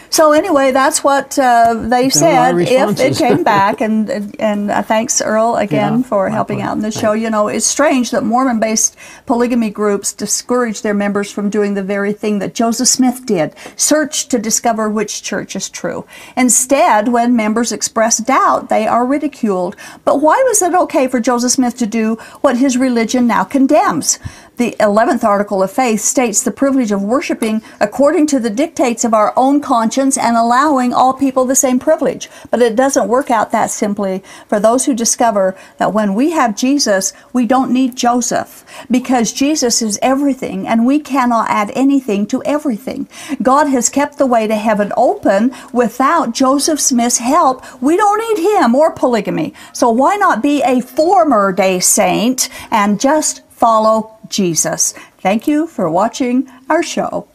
So 0.10 0.32
anyway, 0.32 0.72
that's 0.72 1.04
what 1.04 1.38
uh, 1.38 1.76
they 1.76 2.10
said 2.10 2.58
if 2.58 3.00
it 3.00 3.18
came 3.18 3.44
back, 3.56 3.82
and 3.82 4.10
and 4.40 4.72
uh, 4.72 4.82
thanks 4.82 5.22
Earl 5.22 5.58
again 5.58 5.98
yeah, 6.00 6.08
for 6.08 6.30
helping 6.30 6.62
out 6.62 6.76
in 6.76 6.82
the 6.82 6.92
show. 6.92 7.12
You 7.12 7.30
know, 7.30 7.48
it's 7.50 7.66
strange 7.66 8.12
that 8.12 8.24
Mormon-based 8.24 8.96
polygamy 9.26 9.70
groups 9.70 10.13
discourage 10.13 10.82
their 10.82 10.94
members 10.94 11.32
from 11.32 11.50
doing 11.50 11.76
the 11.76 11.84
very 11.84 12.13
thing 12.13 12.40
that 12.40 12.56
Joseph 12.56 12.88
Smith 12.88 13.26
did: 13.26 13.54
search 13.76 14.28
to 14.30 14.40
discover 14.40 14.90
which 14.90 15.22
church 15.22 15.56
is 15.56 15.70
true. 15.70 16.06
Instead, 16.36 17.10
when 17.10 17.36
members 17.36 17.72
express 17.72 18.18
doubt, 18.18 18.70
they 18.70 18.88
are 18.88 19.06
ridiculed. 19.06 19.76
But 20.04 20.22
why 20.22 20.42
was 20.48 20.62
it 20.62 20.74
okay 20.74 21.08
for 21.08 21.20
Joseph 21.20 21.52
Smith 21.52 21.78
to 21.78 21.86
do 21.86 22.16
what 22.42 22.58
his 22.58 22.76
religion 22.76 23.28
now 23.28 23.44
condemns? 23.44 24.20
The 24.58 24.76
11th 24.80 25.24
article 25.24 25.62
of 25.62 25.72
faith 25.72 26.02
states 26.02 26.41
the 26.41 26.50
privilege 26.50 26.91
of 26.91 27.04
worshiping 27.04 27.62
according 27.80 28.26
to 28.28 28.39
the 28.39 28.50
dictates 28.50 29.04
of 29.04 29.13
our 29.13 29.32
own 29.38 29.62
conscience 29.62 30.17
and 30.17 30.36
allowing 30.36 30.96
all 30.96 31.13
people 31.13 31.46
the 31.46 31.56
same 31.56 31.78
privilege. 31.78 32.28
But 32.50 32.63
it 32.63 32.76
doesn't 32.76 33.08
work 33.08 33.30
out 33.30 33.52
that 33.52 33.70
simply 33.70 34.24
for 34.48 34.60
those 34.60 34.86
who 34.86 34.96
discover 34.96 35.56
that 35.78 35.93
when 35.93 36.15
we 36.15 36.32
have 36.32 36.58
Jesus, 36.58 37.13
we 37.34 37.46
don't 37.46 37.72
need 37.72 37.96
Joseph 37.96 38.65
because 38.89 39.32
Jesus 39.32 39.84
is 39.84 40.00
everything 40.02 40.67
and 40.67 40.88
we 40.88 41.00
cannot 41.00 41.52
add 41.52 41.72
anything 41.76 42.26
to 42.26 42.41
everything. 42.43 43.08
God 43.43 43.67
has 43.67 43.89
kept 43.89 44.17
the 44.17 44.26
way 44.26 44.48
to 44.48 44.56
heaven 44.56 44.91
open 44.98 45.54
without 45.72 46.34
Joseph 46.34 46.80
Smith's 46.80 47.20
help. 47.20 47.63
We 47.80 47.96
don't 47.96 48.17
need 48.17 48.56
him 48.56 48.74
or 48.74 48.91
polygamy. 48.91 49.54
So 49.72 49.91
why 49.91 50.15
not 50.15 50.41
be 50.41 50.63
a 50.63 50.82
former 50.82 51.52
day 51.52 51.80
saint 51.80 52.50
and 52.72 53.00
just 53.00 53.43
follow 53.58 54.15
Jesus. 54.30 54.93
Thank 55.17 55.48
you 55.48 55.65
for 55.65 55.89
watching 55.89 56.48
our 56.70 56.84
show. 56.84 57.28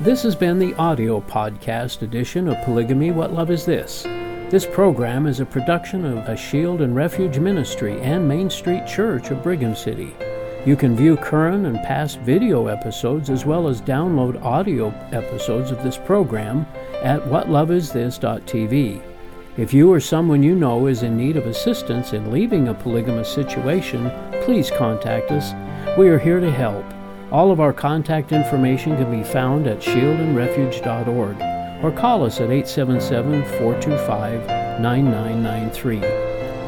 This 0.00 0.22
has 0.22 0.34
been 0.34 0.58
the 0.58 0.74
audio 0.76 1.20
podcast 1.20 2.00
edition 2.00 2.48
of 2.48 2.64
Polygamy 2.64 3.10
What 3.10 3.34
Love 3.34 3.50
Is 3.50 3.66
This? 3.66 4.04
This 4.48 4.64
program 4.64 5.26
is 5.26 5.40
a 5.40 5.44
production 5.44 6.06
of 6.06 6.18
a 6.28 6.36
Shield 6.36 6.80
and 6.80 6.96
Refuge 6.96 7.38
Ministry 7.38 8.00
and 8.00 8.26
Main 8.26 8.48
Street 8.48 8.86
Church 8.86 9.30
of 9.30 9.42
Brigham 9.42 9.74
City. 9.74 10.16
You 10.64 10.76
can 10.76 10.96
view 10.96 11.16
current 11.16 11.66
and 11.66 11.76
past 11.82 12.20
video 12.20 12.68
episodes 12.68 13.28
as 13.28 13.44
well 13.44 13.68
as 13.68 13.82
download 13.82 14.42
audio 14.42 14.88
episodes 15.12 15.70
of 15.70 15.82
this 15.82 15.98
program 15.98 16.64
at 17.02 17.20
whatloveisthis.tv. 17.20 19.15
If 19.56 19.72
you 19.72 19.90
or 19.90 20.00
someone 20.00 20.42
you 20.42 20.54
know 20.54 20.86
is 20.86 21.02
in 21.02 21.16
need 21.16 21.38
of 21.38 21.46
assistance 21.46 22.12
in 22.12 22.30
leaving 22.30 22.68
a 22.68 22.74
polygamous 22.74 23.32
situation, 23.32 24.10
please 24.44 24.70
contact 24.70 25.30
us. 25.30 25.54
We 25.96 26.08
are 26.08 26.18
here 26.18 26.40
to 26.40 26.50
help. 26.50 26.84
All 27.32 27.50
of 27.50 27.58
our 27.58 27.72
contact 27.72 28.32
information 28.32 28.98
can 28.98 29.10
be 29.10 29.24
found 29.24 29.66
at 29.66 29.80
shieldandrefuge.org 29.80 31.82
or 31.82 31.90
call 31.90 32.24
us 32.24 32.38
at 32.40 32.50
877 32.50 33.44
425 33.58 34.46
9993. 34.82 36.00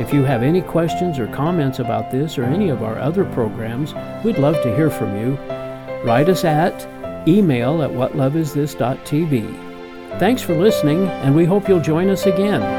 If 0.03 0.14
you 0.14 0.24
have 0.24 0.42
any 0.42 0.62
questions 0.62 1.18
or 1.18 1.27
comments 1.27 1.81
about 1.81 2.11
this 2.11 2.38
or 2.38 2.44
any 2.44 2.70
of 2.70 2.83
our 2.83 2.98
other 2.98 3.27
programs, 3.27 3.92
we'd 4.24 4.38
love 4.38 4.62
to 4.62 4.74
hear 4.74 4.88
from 4.88 5.14
you. 5.14 5.35
Write 6.05 6.31
us 6.31 6.42
at 6.42 6.88
email 7.29 7.83
at 7.83 7.90
whatloveisthis.tv. 7.90 9.68
Thanks 10.18 10.42
for 10.42 10.55
listening, 10.55 11.07
and 11.07 11.37
we 11.37 11.44
hope 11.44 11.68
you'll 11.68 11.81
join 11.81 12.09
us 12.09 12.27
again. 12.27 12.78